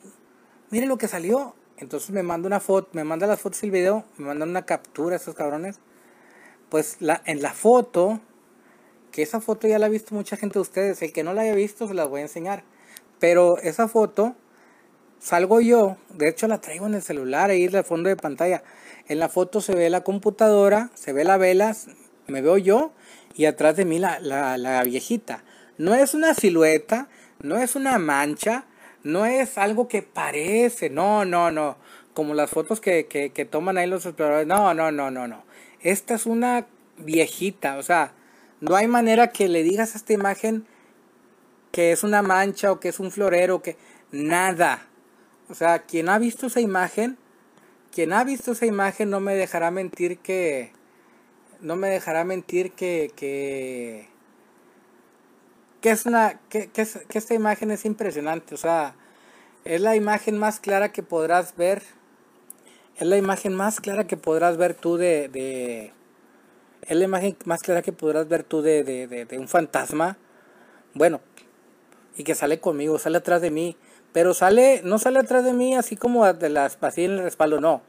mire 0.70 0.86
lo 0.86 0.98
que 0.98 1.08
salió. 1.08 1.56
Entonces 1.78 2.12
me 2.12 2.22
manda 2.22 2.48
una 2.48 2.60
foto, 2.60 2.90
me 2.94 3.04
manda 3.04 3.26
las 3.26 3.40
fotos 3.40 3.64
y 3.64 3.68
el 3.68 3.72
video, 3.72 4.06
me 4.18 4.26
mandan 4.28 4.50
una 4.50 4.66
captura 4.66 5.16
esos 5.16 5.36
cabrones. 5.36 5.80
Pues 6.70 6.98
la, 7.00 7.22
en 7.26 7.42
la 7.42 7.54
foto, 7.54 8.20
que 9.12 9.24
esa 9.24 9.42
foto 9.42 9.68
ya 9.68 9.80
la 9.80 9.88
ha 9.88 9.90
visto 9.90 10.14
mucha 10.14 10.38
gente 10.38 10.54
de 10.54 10.62
ustedes, 10.62 11.02
el 11.02 11.12
que 11.12 11.24
no 11.24 11.34
la 11.34 11.42
haya 11.42 11.56
visto 11.56 11.88
se 11.88 11.94
las 11.94 12.08
voy 12.08 12.20
a 12.20 12.24
enseñar. 12.24 12.64
Pero 13.22 13.60
esa 13.60 13.88
foto, 13.88 14.36
salgo 15.20 15.62
yo, 15.62 15.96
de 16.10 16.28
hecho 16.28 16.48
la 16.48 16.60
traigo 16.60 16.88
en 16.88 16.96
el 16.96 17.04
celular, 17.04 17.52
ahí 17.52 17.66
en 17.66 17.76
el 17.76 17.84
fondo 17.84 18.10
de 18.10 18.16
pantalla. 18.16 18.64
En 19.08 19.20
la 19.20 19.30
foto 19.30 19.62
se 19.62 19.76
ve 19.76 19.92
la 19.92 20.02
computadora, 20.02 20.90
se 20.96 21.14
ve 21.14 21.24
la 21.24 21.38
vela, 21.38 21.76
me 22.26 22.42
veo 22.42 22.58
yo 22.58 22.94
y 23.36 23.46
atrás 23.46 23.76
de 23.76 23.86
mí 23.86 24.00
la, 24.00 24.20
la, 24.20 24.84
viejita. 24.84 25.44
No 25.78 25.94
es 25.94 26.16
una 26.16 26.34
silueta, 26.34 27.10
no 27.44 27.58
es 27.58 27.76
una 27.76 28.00
mancha, 28.00 28.66
no 29.04 29.28
es 29.28 29.60
algo 29.60 29.88
que 29.88 30.02
parece, 30.02 30.90
no, 30.90 31.24
no, 31.24 31.52
no. 31.52 31.78
Como 32.16 32.34
las 32.34 32.50
fotos 32.50 32.82
que, 32.82 33.06
que, 33.06 33.30
que 33.30 33.46
toman 33.46 33.78
ahí 33.78 33.88
los 33.88 34.04
exploradores. 34.08 34.48
No, 34.48 34.74
no, 34.74 34.92
no, 34.92 35.12
no, 35.12 35.28
no. 35.28 35.44
Esta 35.82 36.16
es 36.16 36.26
una 36.26 36.66
viejita, 36.98 37.78
o 37.78 37.84
sea, 37.84 38.14
no 38.62 38.76
hay 38.76 38.88
manera 38.88 39.28
que 39.28 39.48
le 39.48 39.62
digas 39.62 39.94
a 39.94 40.00
esta 40.00 40.14
imagen 40.14 40.66
que 41.72 41.92
es 41.92 42.04
una 42.04 42.22
mancha 42.22 42.72
o 42.72 42.80
que 42.80 42.90
es 42.90 43.00
un 43.00 43.12
florero, 43.12 43.62
que 43.62 43.78
nada. 44.12 44.88
O 45.50 45.56
sea, 45.56 45.80
quien 45.80 46.10
ha 46.10 46.20
visto 46.20 46.48
esa 46.48 46.62
imagen, 46.62 47.18
quien 47.92 48.14
ha 48.14 48.24
visto 48.24 48.54
esa 48.54 48.66
imagen 48.66 49.10
no 49.10 49.20
me 49.20 49.36
dejará 49.36 49.72
mentir 49.72 50.20
que 50.20 50.72
no 51.62 51.76
me 51.76 51.90
dejará 51.90 52.24
mentir 52.24 52.72
que 52.72 53.12
que 53.16 54.10
que 55.82 55.92
es 55.92 56.06
una 56.06 56.40
que, 56.50 56.70
que, 56.70 56.82
esta 56.82 57.34
imagen 57.34 57.72
es 57.72 57.86
impresionante. 57.86 58.56
O 58.56 58.58
sea 58.58 58.96
es 59.66 59.82
la 59.82 59.96
imagen 59.96 60.38
más 60.38 60.60
clara 60.60 60.92
que 60.92 61.04
podrás 61.04 61.56
ver. 61.56 61.84
Es 62.98 63.08
la 63.08 63.18
imagen 63.18 63.54
más 63.56 63.80
clara 63.80 64.08
que 64.08 64.18
podrás 64.18 64.58
ver 64.58 64.74
tú 64.74 64.98
de, 64.98 65.28
de 65.30 65.94
es 66.82 66.98
la 66.98 67.06
imagen 67.06 67.38
más 67.46 67.62
clara 67.62 67.82
que 67.82 67.94
podrás 67.94 68.28
ver 68.28 68.44
tú 68.44 68.62
de, 68.62 68.84
de, 68.84 69.08
de, 69.08 69.38
un 69.38 69.48
fantasma. 69.48 70.18
Bueno 70.94 71.22
y 72.16 72.24
que 72.24 72.36
sale 72.36 72.60
conmigo 72.60 73.00
sale 73.00 73.18
atrás 73.18 73.42
de 73.42 73.52
mí 73.52 73.78
pero 74.14 74.34
sale 74.34 74.82
no 74.84 75.00
sale 75.00 75.20
atrás 75.20 75.44
de 75.44 75.54
mí 75.54 75.76
así 75.76 75.96
como 75.96 76.32
de 76.34 76.50
las 76.50 76.78
así 76.82 77.06
en 77.06 77.12
el 77.12 77.24
respaldo 77.24 77.60
no 77.60 77.82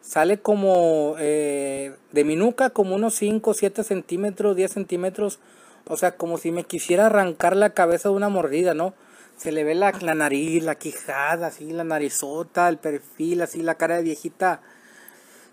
sale 0.00 0.38
como 0.38 1.16
eh, 1.18 1.94
de 2.12 2.24
mi 2.24 2.36
nuca 2.36 2.70
como 2.70 2.94
unos 2.94 3.14
5 3.14 3.54
7 3.54 3.84
centímetros 3.84 4.56
10 4.56 4.72
centímetros 4.72 5.40
o 5.86 5.96
sea, 5.96 6.16
como 6.16 6.38
si 6.38 6.50
me 6.50 6.64
quisiera 6.64 7.06
arrancar 7.06 7.56
la 7.56 7.70
cabeza 7.70 8.08
de 8.08 8.14
una 8.14 8.28
mordida, 8.28 8.74
¿no? 8.74 8.94
Se 9.36 9.52
le 9.52 9.64
ve 9.64 9.74
la, 9.74 9.92
la 10.00 10.14
nariz, 10.14 10.62
la 10.62 10.76
quijada, 10.76 11.48
así, 11.48 11.72
la 11.72 11.84
narizota, 11.84 12.68
el 12.68 12.78
perfil, 12.78 13.42
así, 13.42 13.62
la 13.62 13.74
cara 13.74 13.96
de 13.96 14.04
viejita, 14.04 14.62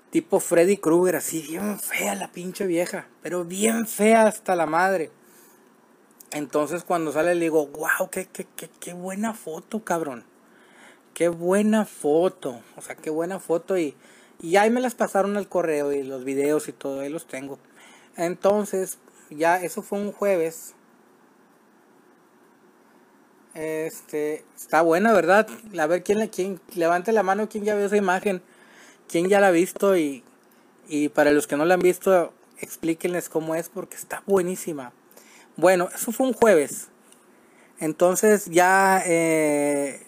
tipo 0.09 0.39
Freddy 0.39 0.77
Krueger, 0.77 1.17
así, 1.17 1.41
bien 1.41 1.79
fea 1.79 2.15
la 2.15 2.31
pinche 2.31 2.65
vieja, 2.65 3.07
pero 3.21 3.43
bien 3.43 3.87
fea 3.87 4.23
hasta 4.23 4.55
la 4.55 4.67
madre. 4.67 5.11
Entonces 6.31 6.83
cuando 6.83 7.11
sale 7.11 7.35
le 7.35 7.41
digo, 7.41 7.67
wow, 7.67 8.09
qué, 8.09 8.25
qué, 8.25 8.47
qué, 8.55 8.69
qué 8.79 8.93
buena 8.93 9.33
foto, 9.33 9.83
cabrón. 9.83 10.23
Qué 11.13 11.27
buena 11.27 11.85
foto. 11.85 12.61
O 12.77 12.81
sea, 12.81 12.95
qué 12.95 13.09
buena 13.09 13.39
foto. 13.39 13.77
Y, 13.77 13.95
y 14.41 14.55
ahí 14.55 14.69
me 14.69 14.81
las 14.81 14.95
pasaron 14.95 15.35
al 15.37 15.49
correo 15.49 15.91
y 15.91 16.03
los 16.03 16.23
videos 16.23 16.67
y 16.67 16.71
todo, 16.73 17.01
ahí 17.01 17.09
los 17.09 17.27
tengo. 17.27 17.59
Entonces, 18.15 18.97
ya 19.29 19.61
eso 19.61 19.81
fue 19.81 19.99
un 19.99 20.11
jueves. 20.11 20.73
Este, 23.53 24.45
está 24.55 24.81
buena, 24.81 25.11
¿verdad? 25.11 25.47
A 25.77 25.87
ver 25.87 26.03
quién, 26.03 26.25
quién 26.29 26.61
levante 26.75 27.11
la 27.11 27.23
mano, 27.23 27.49
quién 27.49 27.65
ya 27.65 27.75
vio 27.75 27.85
esa 27.85 27.97
imagen, 27.97 28.41
quién 29.09 29.27
ya 29.27 29.41
la 29.41 29.47
ha 29.47 29.51
visto 29.51 29.97
y, 29.97 30.23
y 30.87 31.09
para 31.09 31.31
los 31.31 31.47
que 31.47 31.57
no 31.57 31.65
la 31.65 31.73
han 31.73 31.81
visto, 31.81 32.33
explíquenles 32.59 33.27
cómo 33.27 33.55
es 33.55 33.67
porque 33.67 33.97
está 33.97 34.23
buenísima. 34.25 34.93
Bueno, 35.57 35.89
eso 35.93 36.11
fue 36.11 36.27
un 36.27 36.33
jueves. 36.33 36.87
Entonces 37.79 38.45
ya 38.45 39.01
eh, 39.05 40.05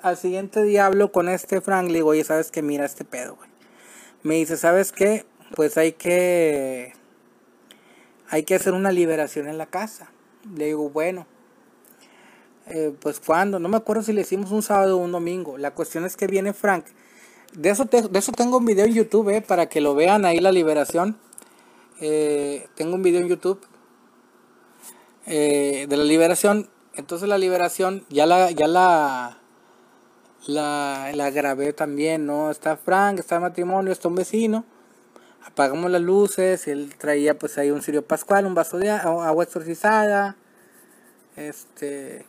al 0.00 0.16
siguiente 0.16 0.62
día 0.62 0.86
hablo 0.86 1.12
con 1.12 1.28
este 1.28 1.60
Frank, 1.60 1.88
le 1.88 1.94
digo, 1.94 2.08
oye, 2.08 2.24
¿sabes 2.24 2.50
que 2.50 2.62
Mira 2.62 2.84
este 2.86 3.04
pedo, 3.04 3.36
güey. 3.36 3.50
Me 4.22 4.36
dice, 4.36 4.56
¿sabes 4.56 4.90
qué? 4.90 5.26
Pues 5.54 5.76
hay 5.76 5.92
que 5.92 6.94
hay 8.28 8.44
que 8.44 8.54
hacer 8.54 8.72
una 8.72 8.92
liberación 8.92 9.48
en 9.48 9.58
la 9.58 9.66
casa. 9.66 10.10
Le 10.56 10.66
digo, 10.66 10.88
bueno, 10.90 11.26
eh, 12.66 12.94
pues 13.00 13.20
cuando, 13.20 13.58
no 13.58 13.68
me 13.68 13.76
acuerdo 13.76 14.02
si 14.02 14.12
le 14.12 14.22
hicimos 14.22 14.50
un 14.50 14.62
sábado 14.62 14.96
o 14.98 15.00
un 15.00 15.12
domingo. 15.12 15.58
La 15.58 15.72
cuestión 15.72 16.04
es 16.04 16.16
que 16.16 16.26
viene 16.26 16.52
Frank. 16.52 16.86
De 17.52 17.70
eso, 17.70 17.84
de 17.84 18.18
eso 18.18 18.32
tengo 18.32 18.58
un 18.58 18.64
video 18.64 18.86
en 18.86 18.94
YouTube, 18.94 19.30
eh, 19.30 19.42
para 19.42 19.68
que 19.68 19.80
lo 19.80 19.94
vean 19.94 20.24
ahí 20.24 20.40
la 20.40 20.52
liberación. 20.52 21.18
Tengo 21.98 22.94
un 22.94 23.02
video 23.02 23.20
en 23.20 23.28
YouTube 23.28 23.60
de 25.36 25.96
la 25.96 26.04
liberación. 26.04 26.68
Entonces 26.94 27.28
la 27.28 27.38
liberación 27.38 28.04
ya 28.10 28.26
la, 28.26 28.50
ya 28.50 28.66
la, 28.66 29.38
la, 30.46 31.10
la 31.14 31.30
grabé 31.30 31.72
también, 31.72 32.26
¿no? 32.26 32.50
Está 32.50 32.76
Frank, 32.76 33.20
está 33.20 33.36
el 33.36 33.42
matrimonio, 33.42 33.92
está 33.92 34.08
un 34.08 34.16
vecino. 34.16 34.64
Apagamos 35.44 35.90
las 35.90 36.02
luces, 36.02 36.66
él 36.68 36.94
traía 36.98 37.38
pues 37.38 37.58
ahí 37.58 37.70
un 37.70 37.80
cirio 37.80 38.04
pascual, 38.04 38.44
un 38.44 38.54
vaso 38.54 38.78
de 38.78 38.90
agua 38.90 39.44
exorcizada. 39.44 40.36
Este 41.36 42.26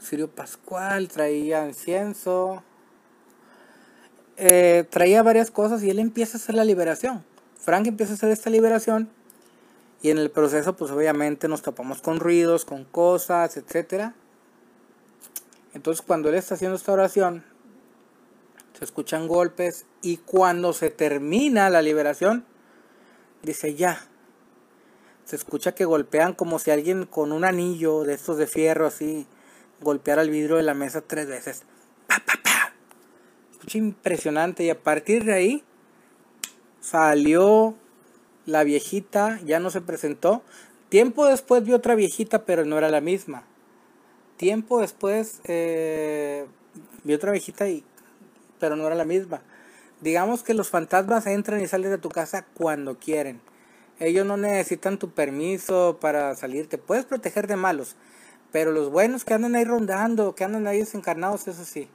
cirio 0.00 0.28
pascual, 0.28 1.08
traía 1.08 1.66
incienso. 1.66 2.62
Eh, 4.38 4.84
traía 4.90 5.22
varias 5.22 5.50
cosas 5.50 5.82
y 5.82 5.90
él 5.90 5.98
empieza 5.98 6.36
a 6.36 6.40
hacer 6.40 6.54
la 6.54 6.64
liberación. 6.64 7.24
Frank 7.58 7.86
empieza 7.86 8.12
a 8.12 8.16
hacer 8.16 8.30
esta 8.30 8.50
liberación 8.50 9.10
y 10.02 10.10
en 10.10 10.18
el 10.18 10.30
proceso 10.30 10.76
pues 10.76 10.90
obviamente 10.90 11.48
nos 11.48 11.62
topamos 11.62 12.00
con 12.02 12.20
ruidos, 12.20 12.64
con 12.64 12.84
cosas, 12.84 13.56
etcétera. 13.56 14.14
Entonces 15.74 16.04
cuando 16.04 16.28
él 16.28 16.34
está 16.34 16.54
haciendo 16.54 16.76
esta 16.76 16.92
oración, 16.92 17.44
se 18.78 18.84
escuchan 18.84 19.26
golpes 19.26 19.86
y 20.02 20.18
cuando 20.18 20.72
se 20.72 20.90
termina 20.90 21.70
la 21.70 21.82
liberación, 21.82 22.44
dice 23.42 23.74
ya. 23.74 24.06
Se 25.24 25.34
escucha 25.34 25.74
que 25.74 25.84
golpean 25.84 26.34
como 26.34 26.58
si 26.58 26.70
alguien 26.70 27.04
con 27.06 27.32
un 27.32 27.44
anillo 27.44 28.04
de 28.04 28.14
estos 28.14 28.36
de 28.38 28.46
fierro 28.46 28.86
así 28.86 29.26
golpeara 29.80 30.22
el 30.22 30.30
vidrio 30.30 30.56
de 30.56 30.62
la 30.62 30.74
mesa 30.74 31.00
tres 31.00 31.26
veces. 31.26 31.62
Pa, 32.06 32.22
pa, 32.24 32.34
pa. 32.42 32.72
Escucha 33.52 33.78
impresionante 33.78 34.64
y 34.64 34.70
a 34.70 34.80
partir 34.80 35.24
de 35.24 35.34
ahí 35.34 35.64
salió 36.80 37.76
la 38.46 38.64
viejita, 38.64 39.40
ya 39.44 39.60
no 39.60 39.70
se 39.70 39.80
presentó. 39.80 40.42
Tiempo 40.88 41.26
después 41.26 41.64
vi 41.64 41.72
otra 41.72 41.94
viejita, 41.94 42.44
pero 42.44 42.64
no 42.64 42.78
era 42.78 42.88
la 42.88 43.00
misma. 43.00 43.42
Tiempo 44.36 44.80
después 44.80 45.40
eh, 45.44 46.46
vi 47.04 47.14
otra 47.14 47.32
viejita 47.32 47.68
y 47.68 47.84
pero 48.58 48.76
no 48.76 48.86
era 48.86 48.94
la 48.94 49.04
misma. 49.04 49.42
Digamos 50.00 50.42
que 50.42 50.54
los 50.54 50.68
fantasmas 50.68 51.26
entran 51.26 51.60
y 51.60 51.66
salen 51.66 51.90
de 51.90 51.98
tu 51.98 52.08
casa 52.08 52.46
cuando 52.54 52.98
quieren. 52.98 53.40
Ellos 53.98 54.26
no 54.26 54.36
necesitan 54.36 54.98
tu 54.98 55.10
permiso 55.10 55.98
para 56.00 56.34
salir. 56.34 56.68
Te 56.68 56.78
puedes 56.78 57.04
proteger 57.04 57.46
de 57.46 57.56
malos. 57.56 57.96
Pero 58.52 58.72
los 58.72 58.90
buenos 58.90 59.24
que 59.24 59.34
andan 59.34 59.54
ahí 59.54 59.64
rondando, 59.64 60.34
que 60.34 60.44
andan 60.44 60.66
ahí 60.66 60.78
desencarnados, 60.78 61.48
eso 61.48 61.64
sí. 61.64 61.88